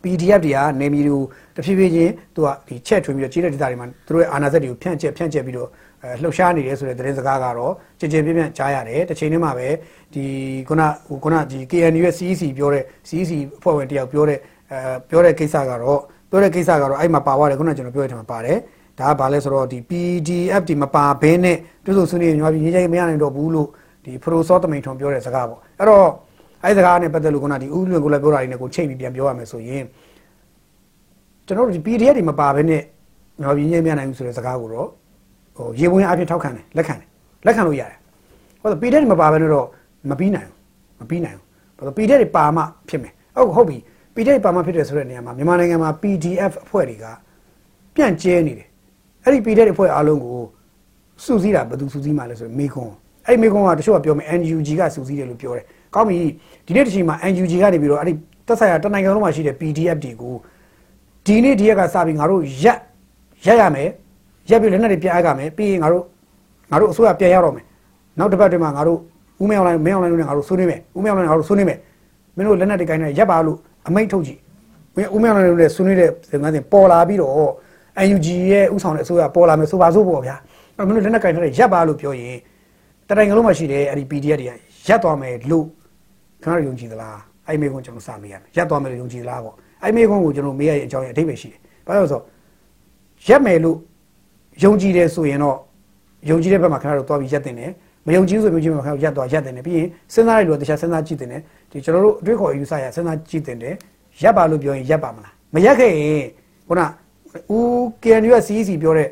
[0.03, 1.25] PDF တွေကနေမီတို့
[1.57, 5.69] တဖြည်းဖြည်းချင်းသူကဒီချက်ထွင်ပြီးတော့ကြီးတဲ့ဒေသတွေမှာသူတို့ရဲ့အာဏာစက်တွေကိုဖြန့်ကျက်ဖြန့်ကျက်ပြီးတော့
[6.03, 9.69] အဲလှုပ်ရှားနေတယ်ဆိုတဲ့သတင်းစကားကတော့ကြည်ကြည်ပြည့်ပြည့်ကြားရတယ်တစ်ချိန်တည်းမှာပဲ
[10.15, 10.25] ဒီ
[10.69, 14.39] ခုနဟိုခုနဒီ KNU ရဲ့ CEC ပြောတဲ့ CEC အဖွဲ့ဝင်တယောက်ပြောတဲ့
[14.73, 14.79] အဲ
[15.11, 18.59] ပြောတဲ့ကိစ္စကတော့ပြောတဲ့ကိစ္စကတော့အဲ့မှာပါသွားတယ်ခုနကျွန်တော်ပြောတဲ့ထဲမှာပါတယ်
[19.03, 23.69] ဒါကဘာလဲဆိုတော့ဒီ PDF ဒီမပါဘဲနဲ့တွဲဆိုဆွေးနွေးညွှန်ပြီးရေးချိမရနိုင်တော့ဘူးလို့
[24.05, 26.09] ဒီပရိုစောတမိန်ထွန်ပြောတဲ့စကားပေါ့အဲ့တော့
[26.65, 29.85] အဲ့စကားနဲ့ပတ်သက်လို့ခုနဒီဥလွင်ကိုလည်းပြောတာဒီနဲ့ကိုချိန်ပြီးပြန်ပြောရမယ်ဆိုရင်
[31.47, 32.83] ကျွန်တော်တို့ဒီ PDF တွေမပါဘဲနဲ့
[33.43, 34.89] ညွှန်ပြီးရေးမရနိုင်ဘူးဆိုတဲ့စကားကိုတော့
[35.57, 37.09] ဟိုရေဝင်အဖြစ်ထောက်ခံတယ်လက်ခံတယ်
[37.47, 37.99] လက်ခံလို့ရတယ်
[38.61, 39.67] ဟောတော့ PDF တွေမပါဘဲတော့
[40.11, 40.59] မပြီးနိုင်ဘူး
[41.01, 43.79] မပြီးနိုင်ဘူးဘာလို့ PDF တွေပါမှဖြစ်မယ်ဟုတ်ဟုတ်ပြီ
[44.15, 47.07] PDF ပါမှဖြစ်တယ်ဆိုတဲ့နေရာမှာမြန်မာနိုင်ငံမှာ PDF အဖွဲ့တွေက
[47.95, 48.69] ပြန့်ကျဲနေတယ်
[49.25, 50.39] အဲ့ဒီ PDF အဖွဲ့အားလုံးကို
[51.25, 52.93] စုစည်းတာဘယ်သူစုစည်းမှလဲဆိုရင်မေခွန်း
[53.27, 56.19] အဲ့ဒီမေခွန်းကတချို့ကပြောမယ် NUG ကစုစည်းတယ်လို့ပြောတယ်ကောင်းပြီ
[56.67, 58.13] ဒီနေ့တစ်ချိန်မှာ NUG ကနေပြီးတော့အဲ့ဒီ
[58.47, 60.35] သက်ဆိုင်ရာတနိုင်ငံလုံးမှာရှိတဲ့ PDF တွေကို
[61.27, 62.79] ဒီနေ့ဒီရက်ကစပြီးငါတို့ရက်
[63.47, 63.89] ရက်ရမယ်
[64.51, 66.05] ရက်ပြီးလက်နက်တွေပြန်အပ်ကြမယ်ပြီးရင်ငါတို့
[66.71, 67.65] ငါတို့အစိုးရပြန်ရတော့မယ်
[68.19, 68.99] နောက်တစ်ပတ်တည်းမှာငါတို့
[69.43, 71.79] ဦးမေအောင်လိုင်းမင်းအောင်လိုင်းတို့နဲ့ငါတို့ဆွေးနွေးမယ်ဦးမေအောင်လိုင်းငါတို့ဆွေးနွေးမယ်
[72.37, 73.59] မင်းတို့လက်နက်တွေကိုင်းနေရက်ပါလို့
[73.89, 74.39] အမိန့်ထုတ်ကြည့်
[74.97, 76.11] မင်းဦးမေအောင်လိုင်းတို့နဲ့ဆွေးနွေးတဲ့
[76.43, 77.53] ငန်းစဉ်ပေါ်လာပြီးတော့
[78.01, 80.37] UNG ရဲ့ဥဆောင်တဲ့အစိုးရပေါ်လာမယ်ဆိုပါစို့ပေါ့ဗျာ
[80.77, 82.37] အဲ့မင်းတို့လက်နက်ကိုင်းတဲ့ရက်ပါလို့ပြောရင်
[83.09, 84.53] တနိုင်ငံလုံးမှာရှိတဲ့အဲ့ဒီ PDF တွေက
[84.89, 85.67] ရက်သွားမယ်လို့
[86.43, 92.25] ခင်ဗျားတို့ယုံကြည်သလားအဲ့မေကွန်းကျွန်တော်စမေးရမယ်ရက်သွားမယ်လို့ယုံကြည်သလားပေါ့အဲ့မေကွန်းကိုကျွန်တော်မေးရတဲ့အကြောင်းရအထိပ္ပယ်ရှိတယ်ဘာလို့လဲဆိုတော့
[93.29, 93.77] ရက်မယ်လို့
[94.65, 95.57] ယုံကြည်တယ်ဆိုရင်တော့
[96.31, 97.71] ယုံကြည်တဲ့ဘက်မှာခင်ဗျားတို့သွားပြီးရက်တင်တယ်
[98.07, 103.75] မယုံကြည်ဆိုမျိုးချင်းမှာခင်ဗျားတို့ရက်သွားရက်တင်တယ်ပြီးရင်စဉ်းစားရလို့တခြားစဉ်းစားကြည့်တင်တယ်ဒီကျွန်တော်တို့အတွေ့အခေါ်အယူဆရစဉ်းစားကြည့်တင်တယ်
[104.23, 106.25] ရက်ပါလို့ပြောရင်ရက်ပါမလားမရက်ခဲ့ရင်
[106.69, 106.81] ခုန
[107.56, 107.68] ဦး
[108.04, 109.08] KNU က CEC ပြောတဲ့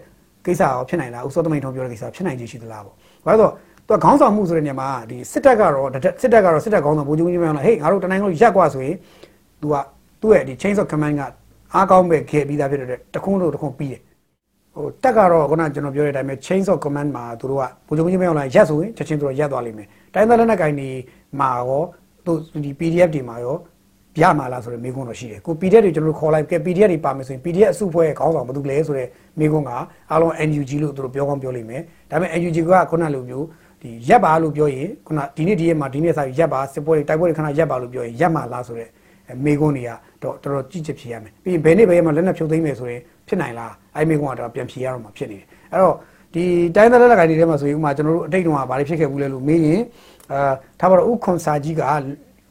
[0.46, 3.52] ကိစ္စရောဖြစ်နိုင်လားဦးစောသမိန်ထုံပြောတဲ့ကိစ္စဖြစ်နိုင်ခြင်းရှိသလားပေါ့ဘာလို့
[3.88, 5.90] ဆိုတော့သူကခေါင်းဆောင်မှုဆိုတဲ့နေရာမှာဒီစစ်တပ်ကတော့
[6.22, 8.96] စစ်တပ်ကတော့စစ်တပ်ခေါင်းဆောင်ဗိုလ်ချုပ်ကြီးမင်းအောင်ဟေးငါတို့တနိုင်ငံလုံးရက်กว่าဆိုရင်
[9.62, 9.76] तू က
[10.22, 11.22] သူ့ရဲ့ဒီ chain of command က
[11.74, 14.02] အားကောင်းပဲခဲ့ပြီးသားဖြစ်တဲ့တခုံးလို့တခုံးပြီးတယ်
[14.76, 20.90] ဟိုတက်ကတော့ခုနကျွန်တော်ပြောတဲ့အတိုင်းပဲ chain of command မှာသူတို့ကဗိုလ်ချုပ်ကြီးမင်းအောင်ရက်ဆိုရင်ချက်ချင်းသူတို့ရက်သွားလိမ့်မယ်တိုင်းသားလက်နက်ကိုင်တွေ
[21.40, 21.84] မှာရော
[22.26, 23.56] သူဒီ PDF တွေမှာရော
[24.23, 29.71] ရမှာလားဆိုတဲ့မေးခွန်းတော့ရှိတယ်ကို PDF တွေကျွန်တော်တို့ခေါ်လိုက်ကဲ PDF တွေပါမယ်ဆိုရင် PDF အစုဖွဲ့ရဲ့ခေါင်းဆောင်ဘာလို့လဲဆိုတဲ့မေးခွန်းက
[30.11, 33.47] အားလုံး NUG လို့သူတို့ပြောကောင်းပြောလိမ့်မယ်ဒါပေမဲ့ NUG ကခုနလိုမျိုး
[33.83, 38.89] ဒီရက်ပါလို့ပြောရင်ခုနဒီနေ့ဒီရက်မှာဒီနေ့စာရက်ပါစစ်ပွဲတွေတိုက်ပွဲတွေခဏရက်ပါလို့ပြောရင်ရက်မှာလားဆိုတဲ့
[39.45, 39.91] မေးခွန်းတွေက
[40.23, 45.97] တော့တော်တော်ကြည့်ချက်ဖြေရမယ်ပြီးရင်ဘယ်နေ့ဘယ်မှာလက်နက်ဖြုတ်သိမ်းမယ်ဆိုရင်ဖြစ်နိုင်လားအဲ့မေးခွန်းကတော့ပြန်ဖြေရတော့မှာဖြစ်နေတယ်အဲ့တော့
[46.35, 46.45] ဒီ
[46.77, 49.81] တိုင်းသားလက်လက်ကိုင်တွေထဲမှာဆိုရင်ဥမာကျွန်တော်တို့အတိတ်တုန်းကဘာတွေဖြစ်ခဲ့ဘူးလဲလို့မေးရင်
[50.33, 51.83] အာထားပါတော့ဥခွန်စာကြီးက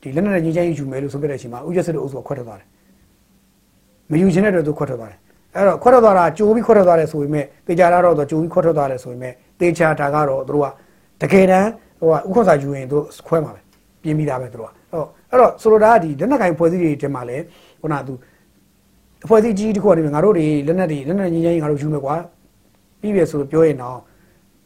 [0.01, 2.67] ဒီလက်နက်နဲ့ကြီးချမ်းယူမယ်လို့ဆိုပြတဲ့အချိန်မှာဥကျစစ်တို့အုပ်စုကခွက်ထွက်သွားတယ်
[4.12, 5.19] မယူခြင်းတဲ့အတွက်သူခွက်ထွက်သွားတယ်
[5.55, 10.65] အဲ့တော့ခွက်ထွက်သွားတာကြိုးပြီးခွက်ထွက်သွားတယ်ဆိုပေမဲ့တေချာတော့တော့ကြိုးပြီးခွက်ထွက်သွားတယ်ဆိုပေမဲ့တေချာတာကတော့တို့က
[11.21, 13.62] တကယ်တမ်းဟိုကဥခွန်စာယူရင်တို့ခွဲမှာပဲ
[14.01, 17.43] ပြင်းပြီးသားပဲတို့ကအဲ့တော့အဲ့တော့ဆိုလိုတာကဒီလက်နက်ကင်ဖွဲ့စည်းတွေထဲမှာလည်း
[17.81, 18.13] ခုနကသူ
[19.25, 22.15] အဖွဲ့အစည်းကြီးတစ်ခုအနေနဲ့ငါတို့တွေလက်နက်တွေလက်နက်ကြီးကြီးငါတို့ယူမယ်ကွာ
[23.01, 23.97] ပြီးပြီဆိုပြောရင်တော့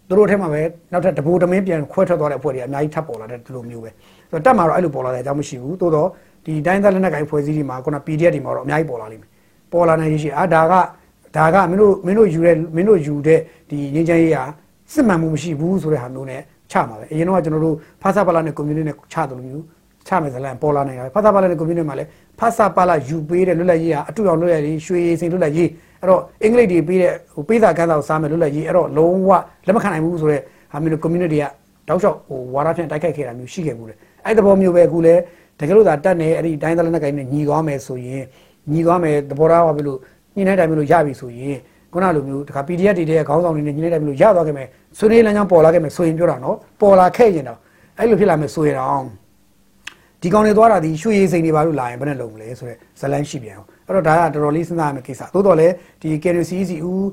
[0.07, 3.89] သူတို့ထဲမှာပဲနောက်ထပ်တဘူတမင်းပြန်ခွဲထွက်သွားတဲ့အဖွဲ့တွေအများကြီးထပ်ပေါ်လာတဲ့ဒီလိုမျိုးပဲ
[4.33, 6.07] ဆိုတော့တက်မှာတော့အဲ့လိုပေါ်လာတဲ့အကြောင်းမရှိဘူးသို့တော့
[6.45, 9.29] ဒီတိုင်းသားလက်နက်ကိုင်ဖွဲ့စည်းတွေမှာခုန PDF တွေမှာတော့အများကြီးပေါ်လာလိမ့်မယ်
[9.71, 10.73] ပေါ်လာနိုင်ရှိအာဒါက
[11.37, 14.43] ဒါကမင်းတို့မင်းတို့ယူတဲ့မင်းတို့ယူတဲ့ဒီငင်းချမ်းရေးဟာ
[14.93, 16.41] စစ်မှန်မှုမရှိဘူးဆိုတဲ့ဟာမျိုးနဲ့
[16.71, 19.63] ချမှာပဲအရင်တော့ကျွန်တော်တို့ဖာစာပါလာနဲ့ community နဲ့ချတယ်လို့မျိုး
[20.07, 25.69] ချမယ်ဇလန်ပေါ်လာနေတာဖာစာပါလာနဲ့ community မှာလည်းဖာစာပါလာယူပေးတဲ့လွတ်လပ်ရေးဟာအတူအောင်လွတ်လပ်ရေးရွှေရည်စိန်လွတ်လပ်ရေး
[26.01, 29.29] အဲ့တော့အင်္ဂလိပ်တွေပေးတဲ့ဟိုပေးစာကမ်းစာကိုစားမယ်လွတ်လပ်ရေးအဲ့တော့လုံးဝ
[29.65, 30.41] လက်မခံနိုင်ဘူးဆိုတော့
[30.71, 31.45] ဟာမျိုး community က
[31.87, 35.21] တောက်လျှောက်ဟိုဝါရဖြန့်တိုက်ခိုက်ခဲ့တာမျိုးရှိခဲ့ဘူးလေ အဲ့ဒီသဘောမျိုးပဲအခုလည်း
[35.59, 38.23] တကယ်လို့သာတက်နေအဲ့ဒီတိုင်းသားလက်နက်ကိုင်နဲ့ညီသွားမယ်ဆိုရင်
[38.71, 39.99] ညီသွားမယ်သဘောထားပါပြီလို့
[40.35, 41.57] ညီနိုင်တိုင်းမျိုးလို့ရပြီဆိုရင်
[41.93, 47.59] ခုနလိုမျိုးတခါ PDF တွေတဲ့ခေါင်းဆောင်တွေနဲ့ညီနိုင်တိုင်းမျိုးလို့ရသွားခဲ့မယ်ဆွေးနွေးလမ်းကြောင်းပေါ်လာခဲ့မယ်ဆိုရင်ပြောတာနော်ပေါ်လာခဲ့ရင်တော့
[47.99, 49.03] အဲ့လိုဖြစ်လာမယ်ဆိုရင်တော့
[50.21, 57.07] ဒီကောင်တွေသွားတာဒီရွှေရည်စိန်တွေဘာလို့လာရင်ဘယ်နဲ့လုံမလဲဆိုတော့ဇလန်းရှိပြန်အောင်အဲ့တော့ဒါကတော်တော်လေးစဉ်းစားရမယ့်ကိစ္စသို့တော်လည်းဒီ KNCC ဦး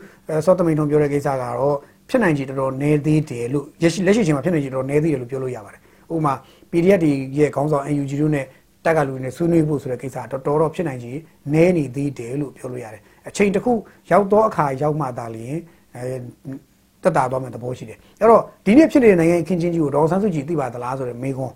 [0.47, 1.77] စောတမိန်ထုံပြောတဲ့ကိစ္စကတော့
[2.09, 5.81] ဖြစ်နိုင်ချေတော်တော်နည်းသေးတယ်လို့လက်ရှိလက်ရှိချိန်မှာဖြစ်နိုင်ချေတော်တော်နည်းသေးတယ်လို့ပြောလို့ရပါတယ်
[6.15, 6.35] ဥပမာ
[6.71, 8.47] PDF တွေရဲ့ခေါင်းဆောင် NUG တို့နဲ့
[8.85, 11.13] တက်ကလူတွေနဲ့ဆွေးနွေးဖို့ဆိုတဲ့ကိစ္စတော်တော်တော့ဖြစ်နိုင်ချေ
[11.53, 13.73] နည်းနေသေးတယ်လို့ပြောလို့ရတယ်အချိန်တစ်ခု
[14.11, 15.59] ရောက်တော့အခါရောက်မှသာလျှင်
[15.97, 16.15] အဲ
[17.03, 21.55] တက်တာတော့မှသဘောရှိတယ်အဲ့တော့ဒီနေ့ဖြစ်နေတဲ့နိုင်ငံအခင်းချင်းကြီးကိုဒေါ်ဆန်းစုကြည်သိပါသလားဆိုတဲ့မေးခွန်း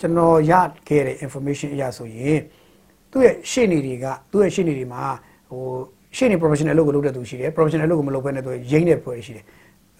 [0.00, 0.52] ကျွန်တော်ရ
[0.88, 2.40] ခဲ့တဲ့ information အရဆိုရင်
[3.12, 5.02] သူ့ရဲ့ရှေ့နေတွေကသူ့ရဲ့ရှေ့နေတွေမှာ
[5.50, 5.62] ဟို
[6.16, 9.44] ရှေ့နေ professional လုပ်ကိုလုပ်တဲ့သူရှိတယ် professional လုပ်ကိုမလုပ်ဘဲနဲ့သူရင်းတဲ့ဖွဲ့ရှိတယ်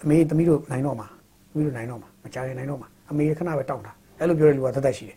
[0.01, 1.07] အမေသမီးတို့နိုင်တော့မှာ
[1.51, 5.16] သမီးတို့နိုင်တော့မှာမကြရင်နိုင်တော့မှာ အမေခဏပဲတောက်တာအဲ့လိုပြောတဲ့လူကသက်သက်ရှိတယ်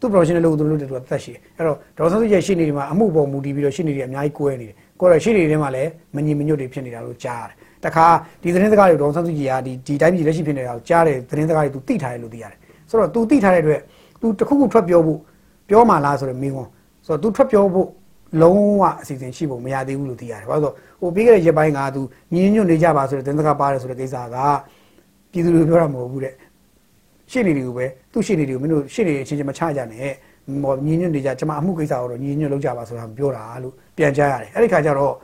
[0.00, 8.06] သူ professional လုပ်ကိုသူလုပ်တဲ့လူကသက်သက်ရှိတယ်အဲ့တော့ဒေါ်ဆန်းစုကြည်ရှေ့နေတွေမှာအမှုပေါ်မူတည်ပြီးတော့ရှေ့နေတွေအများကြီးကွဲနေတယ်ကိုယ်တော့ရှေ့နေတွေထဲမှာလည်းမညီမညွတ်တွေဖြစ်နေတာလို့ကြားရတယ်တခါ
[8.42, 12.58] ဒီသတင်းစကားတွေဒေါ်ဆန်းစုကြည်ကဒီဒီတိုင်းပြည်လက်ရှိဖြစ်နေတာကိုကြားတယ်သတင်းစကားတွေသူသိထားတယ်လို့သိရတယ်
[12.90, 13.80] ဆိုတော့ तू သိထားတဲ့အတွက်
[14.20, 15.18] तू တခုခုထွက်ပြောဖို့
[15.68, 16.70] ပြောမှလားဆိုတော့မိကွန်း
[17.06, 17.88] ဆိုတော့ तू ထွက်ပြောဖို့
[18.42, 22.00] လုံးဝအစီအစဉ်ရှိဖို့မရသေးဘူးလို့သိရတယ်။ဘာလို့ဆိုဟိုပြီးခဲ့တဲ့ရက်ပိုင်းက तू
[22.34, 24.36] ညီညွတ်နေကြပါဆိုတဲ့သတင်းစကားပါတယ်ဆိုတဲ့ကိစ္စက
[25.32, 26.34] ပြည်သူတွေပြောတာမဟုတ်ဘူးတဲ့။
[27.34, 30.12] ရှင်းနေတယ်ကိုပဲသူ့ရှင်းနေတယ်ကိုမင်းတို့ရှင်းနေတဲ့အချင်းချင်းမချကြနဲ့။
[30.64, 35.14] မော်ညီညွတ်နေကြကျွန်မအမှုကိစ္စကိုတော့ညီညွတ်လုပ်ကြပါဆိုတာပြောတာလို့ပြန်ကြားရတယ်။အဲ့ဒီခါကျတော့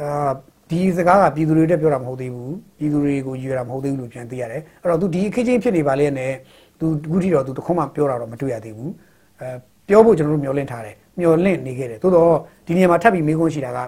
[0.00, 0.30] အာ
[0.70, 6.32] ဒီစကားကပြည်သူတွေတက်ပြောတာမဟုတ်သေးဘူး။ပြည်သူတွေကိုယူရတာမဟုတ်သေးဘူးလို့ပြန်သိရတယ်။အဲ့တော့ तू ဒီအခင်းချင်းဖြစ်နေပါလေနဲ့။
[6.80, 8.90] तू အခုထိတော့ तू တခွန်းမှပြောတာတော့မတွေ့ရသေးဘူး။
[9.40, 9.48] အဲ
[9.88, 12.32] ပြောဖို့ကျွန်တော်တို့မျှော်လင့်ထားတယ်မျှော်လင့်နေခဲ့တယ်သို့တော့
[12.66, 13.78] ဒီနေရာမှာထပ်ပြီးမေးခွန်းရှိတာက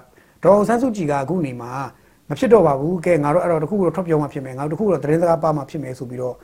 [0.45, 1.71] ဒေါ်ဆန်းစုကြည်ကအခုနေမှာ
[2.29, 6.35] မဖြစ်တော့ပါဘူးကဲငါတို့အဲ့တော့တခုခုတော့ထွက်ပြောမှဖြစ်မယ်ငါတို့တခုခုတော့သတင်းစကားပါမှဖြစ်မယ်ဆိုပြီးတော့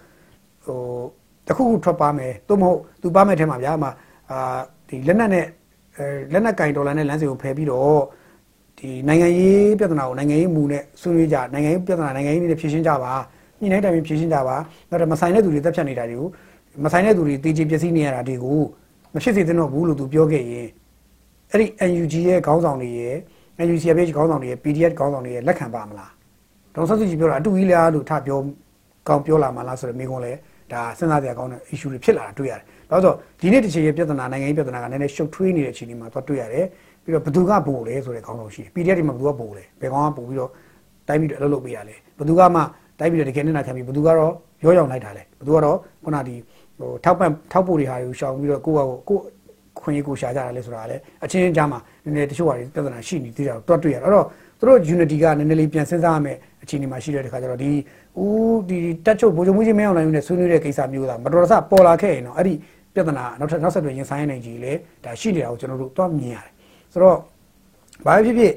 [0.67, 0.81] ဟို
[1.47, 3.85] တခုခုထွက်ပါမယ်သို့မဟုတ်သူပါမယ်ထဲမှာဗျာအမ
[4.31, 5.45] အာဒီလက်နက်နဲ့
[5.97, 8.01] အဲလက်နက်ကင်ဒေါ်လာနဲ့လမ်းစီကိုဖယ်ပြီးတော့
[8.79, 13.13] ဒီနိုင်ငံရေးပြဿနာကိုနိုင်ငံရေးမူနဲ့ဆွေးနွေးကြနိုင်ငံရေးပြဿနာနိုင်ငံရေးနဲ့ဖြေရှင်းကြပါ
[13.59, 14.55] ညှိနှိုင်းတိုင်ပင်ဖြေရှင်းကြပါ
[14.89, 16.27] နောက်တော့မဆိုင်တဲ့သူတွေတက်ဖြတ်နေတာတွေကို
[16.83, 18.59] မဆိုင်တဲ့သူတွေတေးချပျက်စီးနေရတာတွေကို
[19.13, 20.67] မဖြစ်စေသင့်တော့ဘူးလို့သူပြောခဲ့ရင်
[21.51, 23.17] အဲ့ဒီ NUG ရဲ့ခေါင်းဆောင်တွေရဲ့
[23.65, 26.11] NUCFH ခေါင်းဆောင်တွေရဲ့ PDF ခေါင်းဆောင်တွေရဲ့လက်ခံပါမလား
[26.75, 28.39] ဒေါက်ဆာစုကြည်ပြောတာအတူကြီးလားလို့ထပြော
[29.07, 30.31] ကောင်းပြောလာမှလားဆိုတော့မိကုန်းလဲ
[30.73, 36.65] ဒါစဉ်းစားစရာကောင်းတဲ့ issue တွေဖြစ်လာတာတွေ့ရတယ်။ဘာလို့ဆိုဒီနေ့တစ်ချိန်ရဲ့ပြဿနာနိုင်ငံရေးပြဿနာကလည်းနည်းနည်းရှုပ်ထွေးနေတဲ့အခြေအနေမှာသွားတွေ့ရတယ်။
[37.03, 40.51] ပြီးတော့ဘသူကပို့လဲဆိုတဲ့ခေါင်းဆောင်ရှိတယ်။ PDF တွေမှာဘသူကပို့လဲ။ဘယ်ကောင်ကပို့ပြီးတော့
[41.07, 42.61] တိုင်းပြီးတော့အလုပ်လုပ်ပေးရလဲ။ဘသူကမှ
[42.99, 46.35] တိုင်းပြီးတော့တကယ်နဲ့နာခံပြီးဘသူကတော့ရောရောင်လိုက်တာလဲ။ဘသူကတော့ခုနဒီ
[46.79, 49.19] ဟိုထောက်ပံ့ထောက်ပို့တွေဟာကိုရှောင်ပြီးတော့ကိုယ့်ဟာကိုကို
[49.79, 54.25] ခွင့်ရေးကိုရှာကြတာလဲဆိုတာလည်းအချင်းချင်းကြားမှာနည်းနည်းတချို့ဟာတွေပြဿနာရှိနေသေးတာတော့တွတ်တွေ့ရတော့အဲ့တော့
[54.59, 56.37] သူတို့ unity ကနည်းနည်းလေးပြန်စဉ်းစားရမယ်
[56.67, 57.71] အခြေအနေမှာရှိတဲ့တခါကျတော့ဒီ
[58.19, 62.53] ဦးဒီတက်ချုပ်ဗိုလ်ချုပ်မှုကြီးမင်းအောင်နိုင်ဦးနဲ့ဆွေးနွေးတဲ့ကိစ္စမျိုးသာမတော်တဆပေါ်လာခဲ့ရင်တော့အဲ့ဒီ
[62.93, 64.71] ပြဿနာနောက်ထပ်နောက်ဆက်တွဲရင်ဆိုင်နိုင်ကြီးလေ
[65.03, 66.51] ဒါရှိနေတာကိုကျွန်တော်တို့တော့မြင်ရတယ်
[66.93, 67.17] ဆိုတော့
[68.05, 68.53] ဘာဖြစ်ဖြစ်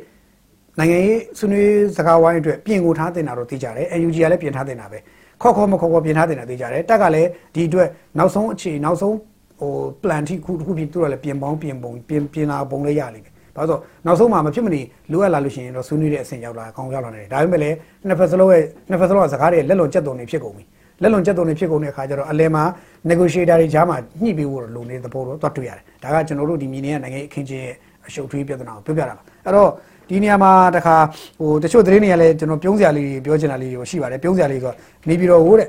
[0.78, 4.98] နိုင်ငံရေးဆွေးနွေးစကားဝိုင်းအတွက်ပြင်ကိုထားတင်တာတော့သိကြတယ် UNG ကလည်းပြင်ထားတင်တာပဲ
[5.42, 7.88] ခေါ်ခေါ်မခေါ်ခေါ်ပြင်ထားတင်တာသိကြတယ်တက်ကလည်းဒီအတွက်
[8.18, 9.16] နောက်ဆုံးအခြေနောက်ဆုံး
[9.60, 13.29] ဟို plan ထိခုတစ်ခုပြင်သူတို့လည်းပြင်ပေါင်းပြင်ပုံပြင်ပြင်လာပုံလေးရလိမ့်မယ်
[13.60, 14.80] ဘာလို့ဆိုနောက်ဆုံးမှာမဖြစ်မနေ
[15.12, 17.76] လိုအပ်လာလို့ရှိရင်တော့ဆွေးနွေးတဲ့အဆင့်ရောက်လာအကောင်းရောက်လာတယ်ဒါပေမဲ့လည်း
[18.08, 20.64] နှစ်ဖက်စလုံးရဲ့နှစ်ဖက်စလုံးကစကားတွေလက်လွန်ကျက်သွန်နေဖြစ်ကုန်ပြီ
[21.02, 22.64] လက်လွန်ချက်သွန်တွေဖြစ်ကုန်တဲ့အခါကျတော့အလဲမှာ
[23.10, 27.74] negotiator တွေကြားမှာညှိပေးဖို့လုံနေတဲ့သဘောတော့သွားတွေ့ရတယ်ဒါကကျွန်တော်တို့ဒီမြင်းနေနိုင်ငံအခင်းချင်းရဲ့
[28.06, 29.70] အရှုပ်ထွေးပြဿနာကိုပြောပြတာပါအဲ့တော့
[30.08, 30.96] ဒီနေရာမှာတခါ
[31.40, 34.76] ဟိုတချို့သတင်းတွေကလည်းကျွန်တော်ပြုံးစရာလေးတွေပြောချင်တာလေးတွေရှိပါတယ်ပြုံးစရာလေးဆိုတော့
[35.08, 35.68] နေပြည်တော်ဟိုတဲ့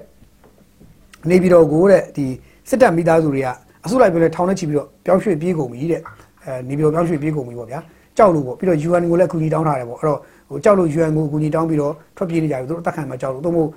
[1.30, 2.26] နေပြည်တော်ကိုတဲ့ဒီ
[2.70, 3.48] စစ်တပ်မိသားစုတွေက
[3.86, 6.02] အစုလိုက်ပြောလဲထောင်နဲ့ချီပြီးတော့ပြောင်းရွှေ့ပြေးကုန်ပြီတဲ့
[6.46, 7.80] အဲနေပြည်တော်ပြောင်းရွှေ့ပြေးကုန်ပြီပေါ့ဗျာ
[8.18, 10.20] ကြောက်လို့ပေါ့ပြီးတော့ UN ကိုလည်းအကူအညီတောင်းထားတယ်ပေါ့အဲ့တော့
[10.50, 13.68] ဟိုကြောက်လို့ UN ကိုအကူအညီတောင်းပြီးတော့ထွက်ပြေးနေကြပြီသူတို့အသက်ခံမှာကြောက်လို့သူတို့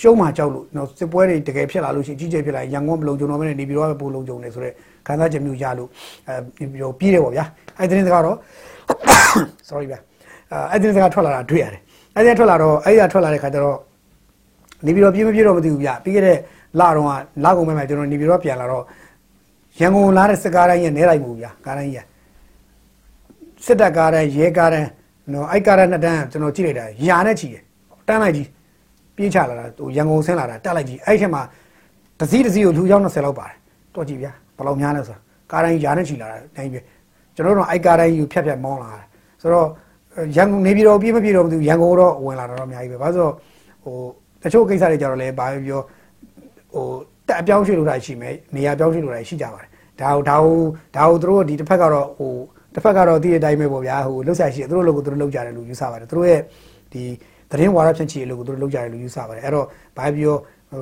[0.00, 4.74] ရှုံးမှာကြောက်လို့နော်စစ်ပွဲတွေတကယ်ဖြစ်လာလို့ရှိရင်ကြီးကျယ်ဖြစ်လာရင်ရန်ကုန်မလုံခြုံတော့ဘဲနေပြည်တော်ကပိုလုံခြုံနေဆိုတော့
[5.06, 5.88] ခံစားချက်မျိုးရလို့
[6.28, 7.44] အဲပြီးတော့ပြေးတယ်ပေါ့ဗျာ
[7.78, 8.36] အဲ့ဒီသတင်းစကားတော့
[9.68, 9.98] sorry ဗျာ
[10.72, 11.80] အဲ့ဒီသတင်းစကားထွက်လာတာတွေ့ရတယ်
[12.16, 13.78] အဲ့ဒီထွက်လာတော့အဲ့ဒီကထွက်လာတဲ့ခါကျတော့
[14.86, 16.38] နေပြည်တော်ပြေးမပြေးတော့မသိဘူးဗျပြီးခဲ့တဲ့
[16.80, 17.10] လတော့က
[17.44, 18.84] လကုန်မဲ့မှာကျွန်တော်နေပြည်တော်ပြန်လာတော့
[19.80, 22.04] ရန်ကုန်လာတဲ့စစ်ကားတိုင်းရဲ့နဲလိုက်မှုဗျာကားတိုင်းရဲ့
[23.64, 24.90] စစ်တပ်ကားတိုင်းရဲကားတိုင်း
[25.32, 27.62] နော်အဲ့ကားတိုင်းနှစ်တန်းကျွန်တော်ကြည့်လိုက်တာယာနဲ့ချီတယ်
[28.08, 28.48] တန်းလိုက်ကြီး
[29.16, 31.42] ပြေးချလာတာဟိုရန်ကုန်ဆင်းလာတာတက်လိုက်ကြီးအဲ့ထက်မှာ
[32.20, 33.56] တစည်းတစည်းကိုလူရောက်20လောက်ပါတယ်
[33.94, 36.80] တော့ကြည့်ဗျာဘယ်လောက်များလဲဆိုတာကားတိုင်းယာနဲ့ချီလာတာတိုင်းပဲ
[37.34, 39.00] ကျွန်တော်တို့အဲ့ကားတိုင်းကိုဖြတ်ဖြတ်မောင်းလာတာ
[39.42, 39.66] ဆိုတော့
[40.36, 43.34] ရန်ကုန်နေပြည်တော်ပြေးမပြေးတော့မသိဘူးရန်ကုန်တော့ဝင်လာတော့အများကြီးပဲဘာလို့ဆိုတော့
[43.84, 43.96] ဟို
[44.42, 45.80] တချို့ကိစ္စတွေကြတော့လဲဘာပဲပြော
[46.74, 46.86] ဟို
[47.26, 50.58] တက်အပြောင်းရွှေ့လို့တာရှိမယ်နေရာပြောင်းရွှေ့လို့တာရှိကြပါတယ်ဒါဟိုဒါဟို
[50.96, 52.32] ဒါဟိုသူတို့ဒီတစ်ဖက်ကတော့ဟို
[52.74, 56.40] တစ်ဖက်ကတော့တည့်တဲ့အတိုင်းပဲပေါ့ဗျာဟိုလှုပ်ရှားရှိသူတို့လို့ကိုသူတို့လှုပ်ကြတယ်လို့ယူဆပါတယ်သူတို့ရဲ့
[56.92, 57.02] ဒီ
[57.50, 59.66] သတင်းဝါဒဖြန့်ချီလို့ကိုသူတို့လှုပ်ကြတယ်လို့ယူဆပါတယ်အဲ့တော့
[59.96, 60.36] ဘာပြော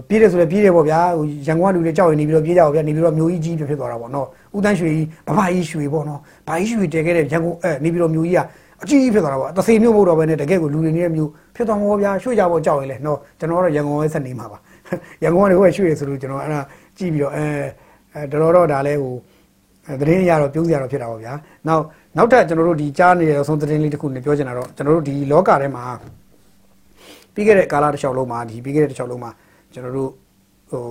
[0.09, 4.27] ပြေးတယ်ဆိုလည်းပြေးတယ်ပေါ့ဗျာဟိုရန်ကုန်ကလူတွေကြောက်ရင်နေပြီးတော့ပြေးကြပါဗျာနေပြီးတော့မျိုးကြီးကြီးဖြစ်သွားတာပေါ့နော်
[4.57, 8.41] ဦးတန်းရွှေကြီးဗဗကြီးရွှေပေါ့နော်ဗကြီးရွှေတည်ခဲ့တဲ့ရန်ကုန်အဲနေပြီးတော့မျိုးကြီးက
[8.83, 14.59] အကြီးကြီးဖြစ်သွားတာပေါ့တသေမျိုးမဟုတ်တော့ဘဲနဲ့တကယ်ကိုလူတွေနေတဲ့မျိုးဖြစ်သွားမှာဗျာရွှေ့ကြဖို့ကြောက်ရင်လေနော်ကျွန်တော်ကတော့ရန်ကုန်ရဲ့ဆက်နေမှာပါ
[15.23, 16.61] ရန်ကုန်ကနေဟိုရွှေ့ရဆိုလို့ကျွန်တော်အဲ့ဒါ
[16.99, 17.47] ကြည့်ပြီးတော့အဲ
[18.15, 19.15] အဲတော်တော်ဒါလဲဟို
[20.01, 21.33] သတင်းရတော့ပြုံးစရာတော့ဖြစ်တာပေါ့ဗျာ
[21.69, 21.83] နောက်
[22.17, 25.85] နောက်ထပ်ကျွန်တော်တို့ဒီကြားနေတဲ့အဆုံးသတင်းလေးတစ်ခုနဲ့ပြောချင်တာတော့ကျွန်တော်တို့ဒီလောကထဲမှာ
[27.35, 29.31] ပြီးခဲ့တဲ့ကာလတစ်လျှောက်လုံးမှာဒီပြီးခဲ့တဲ့တစ်လျှောက်လုံးမှာ
[29.73, 30.11] ကျွန်တော်တို့
[30.71, 30.85] ဟို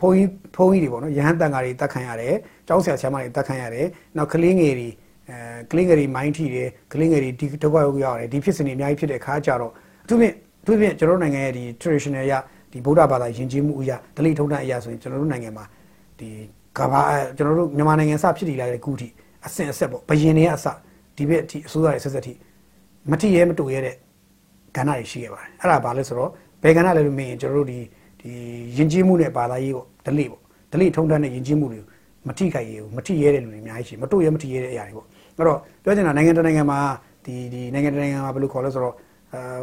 [0.00, 2.34] ဘုန်းကြီးဘုန်းကြီးတွေပေါ့နော်ရဟန်းတန်ဃာတွေတက်ခံရတယ်
[2.66, 4.88] ကျောင်းဆရာဆရာမတွေတက်ခံရတယ်နောက်ကလင်းငယ်တွေ
[5.28, 5.36] အဲ
[5.70, 9.72] ကလင်းငယ်တွေမိုင်းထီတယ်ကလင်းငယ်တွေဒီဒုက္ခရောက်ရတယ်ဒီဖြစ်စဉ်တွေအများကြီးဖြစ်တဲ့အခါကျတော့
[10.04, 12.34] အထူးဖြင့်အထူးဖြင့်ကျွန်တော်တို့နိုင်ငံရဲ့ဒီ traditional ရ
[12.72, 15.64] ဒီဗုဒ္ဓဘာသာယဉ်ကျေးမှုအရာဒလိထုံးတဲ့အရာဆိုရင်ကျွန်တော်တို့နိုင်ငံမှာ
[16.18, 16.28] ဒီ
[16.80, 17.00] ကဘာ
[17.36, 19.08] ကျွန်တော်တို့မြန်မာနိုင်ငံစဖြစ်တည်လာတဲ့ခုထိ
[19.46, 20.66] အဆင့်အဆက်ပေါ့ဘယင်တွေကအစ
[21.16, 22.32] ဒီဘက်အထိအစိုးရရဲ့ဆက်ဆက်ထိ
[23.10, 23.94] မတိရဲမတူရဲတဲ့
[24.76, 26.30] ကဏ္ဍတွေရှိခဲ့ပါတယ်အဲ့ဒါဘာလဲဆိုတော့
[26.62, 27.78] ဘယ်ကဏ္ဍလဲလို့မေးရင်ကျွန်တော်တို့ဒီ
[28.20, 28.30] ဒီ
[28.76, 30.40] ယဉ်ကျေးမှုနဲ့ဘာသာရေးပေါ့ဒလိပေါ့
[30.72, 31.80] ဒလိထုံးတဲ့ယဉ်ကျေးမှုတွေ
[32.28, 35.06] မထိခိုက်ရဘူးမထိရဲတဲ့လူတွေအများကြီးရှိမတို့ရဲမထိရဲတဲ့အရာတွေပေါ့
[35.36, 36.78] အဲ့တော့ပြောချင်တာနိုင်ငံတကာနိုင်ငံမှာ
[37.24, 38.94] ဒီဒီနိုင်ငံတကာနိုင်ငံမှာဘယ်လိုခေါ်လဲဆိုတော့
[39.34, 39.62] အာ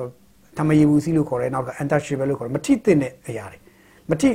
[0.58, 3.58] ထမယီဘူးစီလို့ခေါ်တယ်နောက်က untouchable လို့ခေါ်တယ်မထိသင့်တဲ့အရာတွေ
[4.10, 4.30] မထိ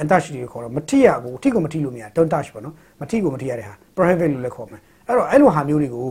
[0.00, 6.08] untouchable လို့ခေါ်တော့မထိရဘူးထိကိုမထိလို့မရ don't touch ပေါ့နော်မထိကိုမထိရတဲ့ဟာ private လို့လည်းခေါ်မယ်အဲ့တော့အဲ့လိုဟာမျိုးတွေကို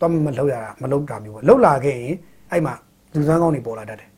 [0.00, 2.14] တော့မလုပ်ရတာမလုပ်တာမျိုးပေါ့လုပ်လာခဲ့ရင်
[2.50, 2.74] အဲ့မှာ
[3.14, 4.10] လူစမ်းကောင်းတွေပေါ်လာတတ်တယ်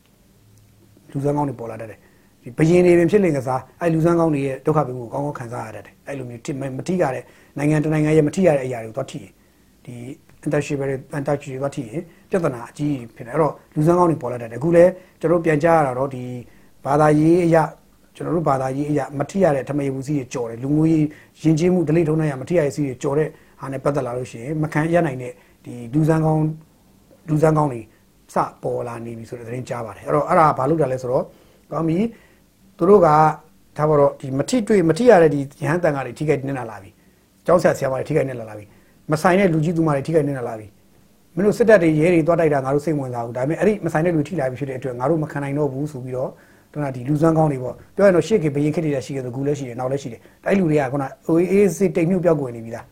[1.11, 1.99] လူစမ်းကောင်းတွေပေါ်လာတတ်တယ်
[2.43, 7.23] ဒီဘယင်တွေပင်ဖြစ်လင်ကစားအဲ့လူစမ်းကောင်းတွေရဲ့ဒုက္ခပေးမှုကိုကောင်းကောင်းခံစားရတတ်တယ်အဲ့လိုမျိုးထိမထိရတဲ့
[7.57, 9.31] နိုင်ငံတနိုင်ငံရဲ့မထိရတဲ့အရာတွေကိုတော့ထိရင်
[9.85, 9.95] ဒီ
[10.45, 14.85] untouchable untouchable သွားထိရင်ပြဿနာအကြီးဖြစ်တယ်အဲ့တော့လူစမ်းကောင်းတွေပေါ်လာတတ်တယ်အခုလဲ
[15.19, 16.23] ကျွန်တော်တို့ပြန်ကြားရတာတော့ဒီ
[16.85, 17.63] ဘာသာရေးအရာ
[18.15, 21.05] ကျွန်တော်တို့ဘာသာရေးအရာမထိရတဲ့ထမယဘူးစီးတွေကြော်တယ်လူမျိုးရေး
[21.41, 23.29] ယဉ်ကျေးမှုဒလိထုံးတဲ့ရမထိရတဲ့စီးတွေကြော်တဲ့
[23.61, 25.33] ဟာနဲ့ပတ်သက်လာလို့ရှိရင်မခံရနိုင်တဲ့
[25.65, 26.45] ဒီလူစမ်းကောင်း
[27.29, 27.81] လူစမ်းကောင်းတွေ
[28.33, 31.25] စပေါ်လာနေပြီဆိုတဲ့သတင်းကြားပါတယ်အဲ့တော့အဲ့ဒါဘာလို့တာလဲဆိုတော့
[31.71, 31.97] ကောင်းပြီ
[32.77, 33.07] သူတို့က
[33.77, 36.89] ဒါပေါ်တော့ဒီမထိတွေ့မထိရတဲ့ဒီရဟန်းတန်ဃာတွေထိခိုက်နေတာလာပြီ
[37.45, 38.65] ကျောင်းဆရာဆရာမတွေထိခိုက်နေတာလာပြီ
[39.11, 40.67] မဆိုင်တဲ့လူကြီးသူမတွေထိခိုက်နေတာလာပြီ
[41.35, 46.31] မင်းတို့စစ်တပ်တွေရဲတွေတွားတိုက်တာငါတို့စိတ်ဝင်စားဘူးဒါပေမဲ့အဲ့ဒီမဆိုင်တဲ့လူထိလာပြီဖြစ်တဲ့အတွက်ငါတို့မခံနိုင်တော့ဘူးဆိုပြီးတော့
[46.73, 52.85] တော့ဒီလူစွမ်းကောင်းတွေပေါ့ပြောရင်တော့ရှေ့ကဘရင်ခက်တွေရှိခဲ့ဆိုကူလည်းရှိတယ်နောက်လည်းရှိတယ်အဲ့လူတွေကခုနအိုအေးစစ်တိမ်မြုပ်ပြောက်ကွယ်နေပြီလား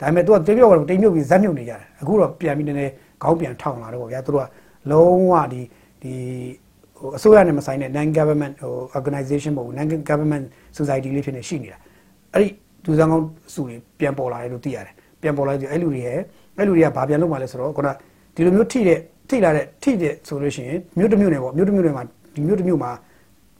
[0.00, 4.46] ဒါပေမဲ့သူကတိမ်မြုပ်ကတော့တိမ်မြုပ်ပြီးဇက်မြုပ်နေကြတယ်အခုတော့ပြန်ပြီးနည်းနည်းခေါင်းပြန်ထောင်လာတော့ဗျာသူတို့က
[4.90, 5.62] လုံးဝဒီ
[6.02, 6.14] ဒီ
[6.98, 10.44] ဟိုအစိုးရနဲ့မဆိုင်တဲ့ non government ဟို organization မဟုတ်ဘူး non government
[10.78, 11.78] society လေးဖြစ်နေရှိနေတာ
[12.34, 12.48] အဲ့ဒီ
[12.84, 16.18] လူစွမ်းကောင်းစုတွေပြန်ပေါ်လာတယ်လို့သိရတယ်ပြန်ပေါ်လာတယ်အဲ့လူတွေရဲ့
[16.58, 17.88] အဲ့လူတွေကဘာပြန်လုပ်မှလဲဆိုတော့ခုန
[18.34, 22.04] ဒီလိုမျိုးထိတဲ့ထိလာတဲ့ထိတဲ့ဆိုလို့ရှိရင်မြို့တစ်မြို့နယ်ပေါ့မြို့တစ်မြို့နယ်မှာ
[22.34, 22.90] ဒီမြို့တစ်မြို့မှာ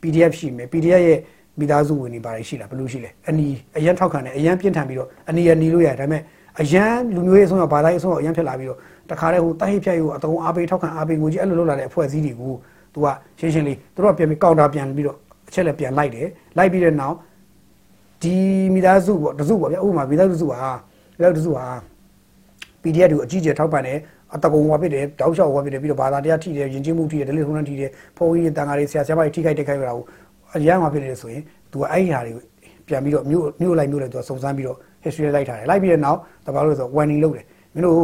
[0.05, 1.19] PDF ရှိမယ် PDF ရဲ့
[1.59, 3.47] မိသားစုဝင်တွေပါတယ်ရှိလားဘယ်လိုရှိလဲအနီ
[3.77, 6.23] အရန်ထောက်ခံတယ်အရန်ပြင်းထန်ပြီးတော့အနီအနီလို့ရတယ်ဒါပေမဲ့
[6.61, 8.79] အရန်လူမျိုးရေးအဆုံးတော့ဘာသာရေးအဆုံးတော့အရန်ဖြစ်လာပြီးတော့
[9.11, 12.53] တခါတည်းဟိုတိုက်ဖြတ်ရေးကိုအတုံးအားပေးထောက်ခံအားပေးငွေကြီးအဲ့လိုလုပ်လာတဲ့အဖွဲ့အစည်းတွေကို
[12.95, 13.07] သူက
[13.39, 15.17] ရှင်းရှင်းလေးသူတို့ကပြန်ပြီးကောင်တာပြန်ပြီးတော့
[15.49, 16.27] အချက်လက်ပြန်လိုက်တယ်
[16.59, 17.17] လိုက်ပြီးတဲ့နောက်
[18.23, 18.35] ဒီ
[18.75, 20.61] မိသားစုပေါ့တစုပေါ့ဗျဥပမာမိသားစုဟာ
[21.17, 21.67] မိသားစုဟာ
[22.83, 23.99] PDF တွေကိုအကြီးကျယ်ထောက်ပံ့တယ်
[24.35, 30.05] အတကုံဝါဖြစ်တယ်တောက်လျှောက်ဝါဖြစ်တယ်ပြီးတော့ဘာသာတရားထိတယ်ယဉ်ကျေးမှုထိတယ်ဒလိထုံးနှန်းထိတယ်ဖုန်းကြီးတန်ဃာတွေဆရာဆရာမတွေထိခိုက်တက်ခိုက်ကြတာကို
[30.55, 32.33] အရန်ဝါဖြစ်နေတယ်ဆိုရင် तू အဲ့ဒီဟာတွေ
[32.89, 37.99] ပြန်ပြီးတော့မြို့မြို့လိုက်မြို့လိုက် तू စုံစမ်းပြီးတော့ history လိုက်ထားတယ်လိုက်ပြီးတဲ့နောက်တပါလို့ဆို warning လုပ်တယ်မင်းတို့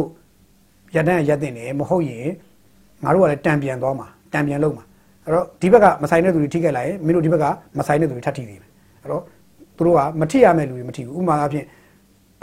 [0.95, 2.27] ရတန်းရက်တင်တယ်မဟုတ်ရင်
[3.03, 4.85] ငါတို့ကလည်းတံပြန်သွားမှာတံပြန်လုံးမှာ
[5.25, 7.45] အဲ့တော့ဒီဘက်ကမဆိုင်တဲ့သူတွေထိခိုက်လာရင်မင်းတို့ဒီဘက်က
[7.77, 8.69] မဆိုင်တဲ့သူတွေထပ်ထိသေးတယ်
[9.01, 9.21] အဲ့တော့
[9.77, 11.65] သူတို့ကမထိရမဲ့လူတွေမထိဘူးဥပမာအားဖြင့်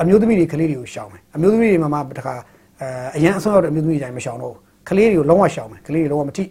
[0.00, 2.34] အမျိုးသမီးတွေကလေးတွေကိုရှောင်မယ်အမျိုးသမီးတွေမှာမှတခါ
[2.80, 6.44] အဲအရန်အဆုံးရောက်တဲ့အမျိုးသမီးတွေတိုင်းမရှောင်တော့ဘူးကလေးတွေကိုလုံးဝရှောင်မယ်ကလေးတွေလုံးဝမထိ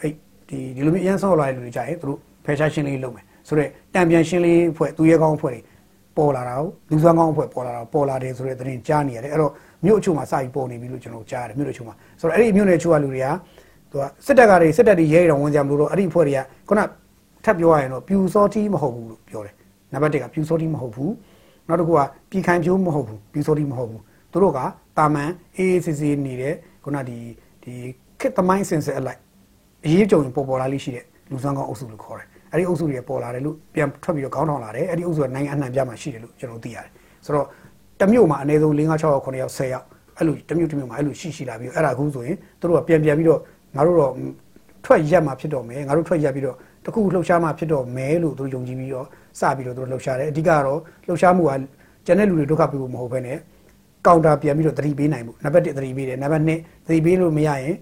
[0.00, 0.12] အဲ့
[0.48, 5.60] ဒီဒီလိုမျိုးအရန်ဆုံးရောက်လာတဲ့လူတွေကြရင်သူတို့ဖယ်ရှားရှင်းလေးလုပ်မယ်ဆိုတော့တံပြန်ရှင်းလေးဖွဲ့သူရဲကောင်းဖွဲ့တွေ
[6.16, 9.52] ပေါ်လာတာကိုလူစွမ်းကောင်းဖွဲ့ပေါ်လာတာပေါ်လာတယ်ဆိုတဲ့သတင်းကြားနေရတယ်အဲ့တော့
[9.84, 13.28] မြို့အချို့မှာစပြီးပေါ်နေပြီလို့ကျွန်တော်ကြားရတယ်မြို့အချို့မှာဆိုတော့အဲ့ဒီမြို့နယ်အချို့ကလူတွေက
[13.90, 16.80] သူကစစ်တပ်ကတွေစစ်တပ်တွေရဲရဲတော်ဝင်ကြမလို့တော့အဲ့ဒီအဖွဲ့တွေကခုန
[17.44, 19.54] ထပ်ပြောရရင်တော့ပြူစောတီမဟုတ်ဘူးလို့ပြောတယ်
[19.92, 21.12] နံပါတ်1ကပြူစောတီမဟုတ်ဘူး
[21.68, 22.00] နောက်တစ်ခုက
[22.30, 24.00] ပြည်ခိုင်ဖြိုးမဟုတ်ဘူးပြူစောတီမဟုတ်ဘူး
[24.32, 24.60] သူတို့က
[24.98, 27.18] တာမန်အေးအေးဆေးဆေးနေတဲ့ခုနဒီ
[27.62, 27.72] ဒီ
[28.20, 29.18] ခစ်သမိုင်းစင်စစ်အလိုက်
[29.84, 36.88] အရေးကြုံရင်ပေါ်ပေါ်လာလိမ့်ရှိတဲ့လူစမ်းကောင်းအုပ်စုလို့ခေါ်တယ်အဲ့ဒီအုပ်စုတွေပေါ်လာတယ်လို့ပြန်ထွက်ပြီးတော့ခေါင်းထောင်လာတယ်အဲ့ဒီအုပ်စုကနိုင်ငံအနှံ့ပြမှာရှိတယ်လို့ကျွန်တော်သိရတယ်
[37.24, 37.46] ဆိုတော့
[38.00, 39.86] တစ်မြို့မှာအနည်းဆုံး5 6 6 9ယောက်10ယောက်
[40.18, 43.40] အဲ့လိုတစ်မြို့တစ်မြို့မှာအဲ့လိုရှိရှိလာပြီးတော့အဲ့ဒါအခုဆိုရင်တို့ကပြန်ပြန်ပြီးတော့
[43.76, 44.12] ငါတို့တော့
[44.84, 49.06] ထွက်ရက်မှာဖြစ်တော့မယ်ငါတို့ထွက်ရက်ပြီးတော့တခုလှုပ်ရှားမှာဖြစ်တော့မယ်လို့တို့ယုံကြည်ပြီးတော့
[49.40, 51.52] စပြီးတော့တို့လှုပ်ရှားတယ်အဓိကတော့လှုပ်ရှားမှုက
[52.06, 53.38] ကျန်တဲ့လူတွေဒုက္ခပေးဖို့မဟုတ်ဘဲနဲ့
[54.06, 57.76] ကောင်တာပြန်ပြီးတော့သတိပေးနိုင်မှုနံပါတ်1သတိပေးတယ်နံပါတ်2သတိပေးလို့မရရင်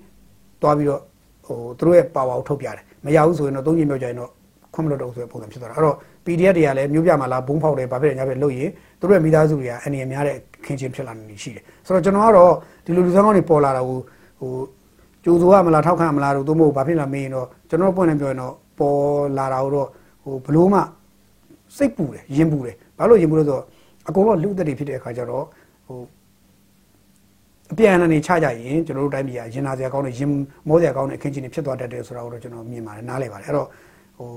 [0.63, 1.01] သွားပြီးတော့
[1.47, 4.31] ဟိုသူတို့ရဲ့ပါဝါကိုထုတ်ပြတယ်မရဘူးဆိုရင်တော့သုံးချိန်မြောက်ကြရင်တော့
[4.75, 8.69] ခွင့်မလို့တော့ဆိုတဲ့ပုံစံဖြစ်သွားတာအဲ့တော့ PDF တွေကလည်းမျိုးပြမှာလားဘုံဖောက်တယ်ဘာဖြစ်လဲညာဖြစ်လို့ရင်
[9.01, 12.53] သူတို့ရဲ့မိသားစုတွေကအနေနဲ့များတဲ့ခင်ချင်းဖြစ်လာနေရှိတယ်ဆိုတော့ကျွန်တော်ကတော့
[12.85, 13.99] ဒီလိုလူစမ်းကောင်းတွေပေါ်လာတာကို
[14.41, 14.53] ဟို
[15.25, 19.01] ကြိုးစိုးရမလားထောက်ခံမလားတို့သို့မဟုတ်ဘာဖြစ်လာမေးရင်တော့ကျွန်တော်ပွင့်နေပြောရင်တော့ပေါ်
[19.39, 19.89] လာတာတော့
[20.23, 20.81] ဟိုဘလို့မှ
[21.77, 23.65] စိတ်ပူတယ်ရင်ပူတယ်ဘာလို့ရင်ပူလဲဆိုတော့
[24.09, 25.45] အကုန်လုံးလူသက်တွေဖြစ်တဲ့အခါကျတော့
[25.91, 26.03] ဟို
[27.73, 30.31] အပြန်အလှန်နေချကြရင်ကျွန်တော်တို့တိုင်းပြည်ကရင်နာစရာကောင်းတဲ့ရင်
[30.69, 33.69] မောစရာကောင်းတဲ့အခင်းချင်းတွေဖြစ်သွားတတ်တယ်ဆိုတာကိုတော့ကျွန်တော်မြင်ပါတယ်နားလည်ပါတယ်အဲ့တော့
[34.19, 34.31] ဟို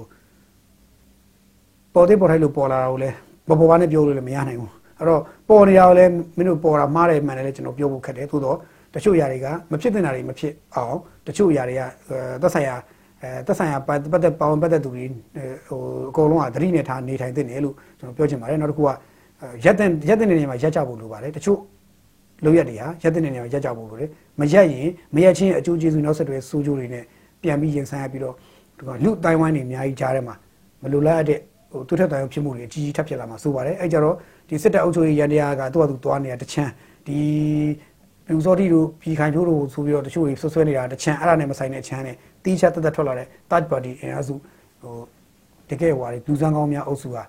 [1.93, 3.15] ပေါ်သေးပေါ်ထိုက်လို့ပေါ်လာတာကိုလည်း
[3.47, 8.57] ပေါ်ပေါ်ပါနဲ့ပြောလို့လည်းမရနိုင်ဘူးအဲ့တော့ပေါ်နေရကိုလည်းမင်းတို့ပေါ်တာမှားတယ်မှန်တယ်လည်းကျွန်တော်ပြောဖို့ခက်တယ်သို့တော့
[8.93, 10.97] တချို့ຢာတွေကမဖြစ်တင်တာတွေမဖြစ်အောင်
[11.27, 11.81] တချို့ຢာတွေက
[12.41, 12.75] သက်ဆိုင်ရာ
[13.21, 15.05] အဲသက်ဆိုင်ရာပတ်သက်ပေါင်းပတ်သက်သူတွေ
[15.67, 15.79] ဟို
[16.09, 18.89] အကုန်လုံးကသတိနဲ့ထားနေထိုင်သင့်တယ်လို့ကျွန်တော်ပြောချင်ပါတယ်နောက်တစ်ခုက
[19.65, 21.59] ရက်တဲ့ရက်တဲ့နေရာမှာရက်ကြဖို့လိုပါတယ်တချို့
[22.43, 27.03] လောက်ရက်တွေဟာရက်တဲ့နေရာမှာရက်ကြဖို့လိုတယ်မရက်ရင်မရက်ချင်းအကျိုးကျေးဇူးနောက်ဆက်တွဲစိုးကျိုးတွေနဲ့
[27.41, 28.35] ပြန်ပြီးရင်ဆိုင်ရပြီးတော့
[29.03, 30.35] လူတိုင်းဝိုင်းတွေအများကြီးကြားထဲမှာ
[30.81, 31.39] မလိုလားတဲ့
[31.71, 34.15] ဟိုသူထက်တိုင်ဖြစ်မှုတွေအကြီးကြီးထပ်ဖြစ်လာမှာစိုးပါတယ်အဲကြတော့
[34.49, 36.71] ဒီစစ်တပ်အုပ်ချုပ်ရေးရန်တရားကသူ့ဟာသူသွားနေတာတချမ်း
[37.07, 37.17] ဒီ
[38.27, 44.35] ပြူစောတိတို့ပြည်ခိုင်တို့တို့ဆိုပြီးတော့တချို့တွေဆွဆွဲနေတာတချမ်းအဲ့ဒါနဲ့မဆိုင်တဲ့အချမ်းနဲ့တီးချတက်တက်ထွက်လာတဲ့ third party အင်အားစု
[44.81, 44.95] ဟို
[45.69, 47.27] တကယ်ဟွာတွေပြူစမ်းကောင်းများအုပ်စုကတော့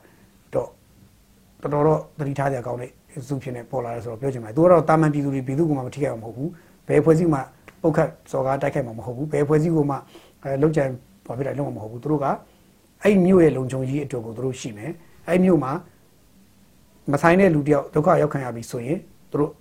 [1.64, 2.90] တော်တော်တော့သတိထားကြကောင်းတဲ့
[3.28, 6.50] စုဖြစ်နေပေါ်လာတယ်ဆိုတော့ပြောချင်ပါတယ်သူကတော့တာမန်ပြည်သူတွေပြည်သူကမှမထိခိုက်မှာမဟုတ်ဘူး
[6.88, 7.40] ဘယ်ဖွဲ့စည်းမှ
[7.82, 9.96] ပုတ်ခတ်စော်ကားတိုက်ခိုက်မှာမဟုတ်ဘူးဘယ်ဖွဲ့စည်းကမှ
[10.42, 10.84] အဲလောက်ကြံ
[11.26, 12.26] ဘာဖြစ်တယ်လုံးဝမဟုတ်ဘူးသူတို့က
[13.02, 14.92] အဲ့မြို့ရဲ့လုံခြုံရေးအတွက်ကိုသူတို့ရှိမယ်
[15.28, 15.72] အဲ့မြို့မှာ
[17.12, 18.98] မဆိုင်တဲ့လူတယောက်ဒုက္ခရောက်ခံရပြီဆိုရင်
[19.30, 19.52] သူတို့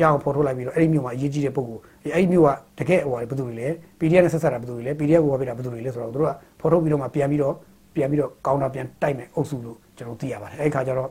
[0.00, 1.78] ရအောင်ဖော်ထုတ်လိုက်ပြီးတော့အဲ့ဒီမြို့မှာအရေးကြီးတဲ့ပုံကို
[2.14, 2.48] အဲ့ဒီမြို့က
[2.78, 7.54] တကယ်ဟိုဘာဘယ်သူတွေလဲ PDF နဲ့ဆက်ဆက်တာဘယ်သူတွေလဲ PDF ကိုဘာဖြစ်တာဘယ်သူတွေလဲဆိုတော့သူတို့ကဖော်ထုတ်ပြီးတော့မှပြန်ပြီးတော့
[7.94, 11.10] ပြန်ပြီးတော့ကောင်းတာပြန်တိုက်မယ်အုပ်စုလို့ကျွန်တော်သိရပါတယ်အဲ့ဒီခါကျတော့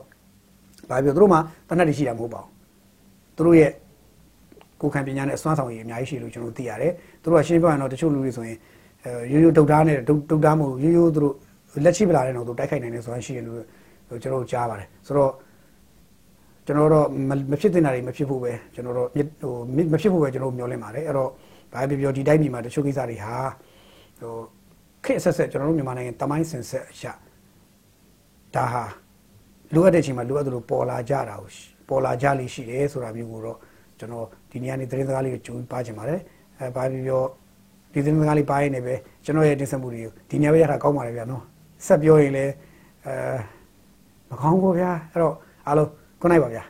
[0.90, 2.50] ဘာပြောသူတို့မှတနက်တွေရှိတာမဟုတ်ပါဘူး
[3.36, 3.70] သူတို့ရဲ့
[4.80, 8.58] ကိုယ်ခံပညာနဲ့အစွမ်းဆောင်ရည်အများကြီးရှိလို့ကျွန်တော်သိရတယ်သူတို့ကရှင်းပြရင်တော့တချို့လူတွေဆိုရင်
[9.04, 11.34] အဲရိုးရိုးဒုတ်သားနဲ့ဒုတ်ဒုတ်သားမဟုတ်ရိုးရိုးသူတို့
[11.84, 15.32] လက်ချိပလာတဲ့တော့သူတိုက်ခိုက်နိုင်တယ်ဆိုတာရှိတယ်လို့ကျွန်တော်ကြားပါတယ်ဆိုတော့
[16.66, 17.06] ကျွန်တော်တော့
[17.50, 19.54] မဖြစ်တင်တာတွေမဖြစ်ဖို့ပဲကျွန်တော်တော့ဟို
[19.92, 21.30] မဖြစ်ဖို့ပဲကျွန်တော်မျှော်လင့်ပါတယ်အဲ့တော့
[21.72, 23.34] ဘာပဲပြောဒီတိုင်းပြည်မှာတချို့ကိစ္စတွေဟာ
[24.20, 24.34] ဟို
[25.04, 27.12] ခက်ဆက်ဆက်ကျွန်တော်တို့မြန်မာနိုင်ငံတမိုင်းစင်ဆက်အရာ
[28.54, 28.84] ဒါဟာ
[29.74, 31.50] လိုအပ်တဲ့အချိန်မှာလိုအပ်သလိုပေါ်လာကြတာကို
[31.88, 33.58] ပေါ်လာကြလိမ့်ရှိတယ်ဆိုတာမျိုးကိုတော့
[33.98, 36.20] ကျွန်တော်ဒီနေ့ကနေသတင်းစကားလေးကိုကြိုးပါချင်ပါတယ်
[36.58, 37.22] အဲဘာပဲပြော
[37.92, 38.94] ဒီသတင်းစကားလေးပါရင်လည်းပဲ
[39.24, 41.42] ကျွန်တော်ရဲ့တင်ဆက်မှုတွေကိုဒီညပဲရတာကောင်းပါလေဗျာနော်
[41.86, 42.52] ဆက်ပြောရင်လည်း
[43.06, 43.12] အဲ
[44.30, 45.34] မကောင်းဘူးဗျာအဲ့တော့
[45.66, 45.90] အားလုံး
[46.20, 46.62] ခုနိုင်ပါဗျာ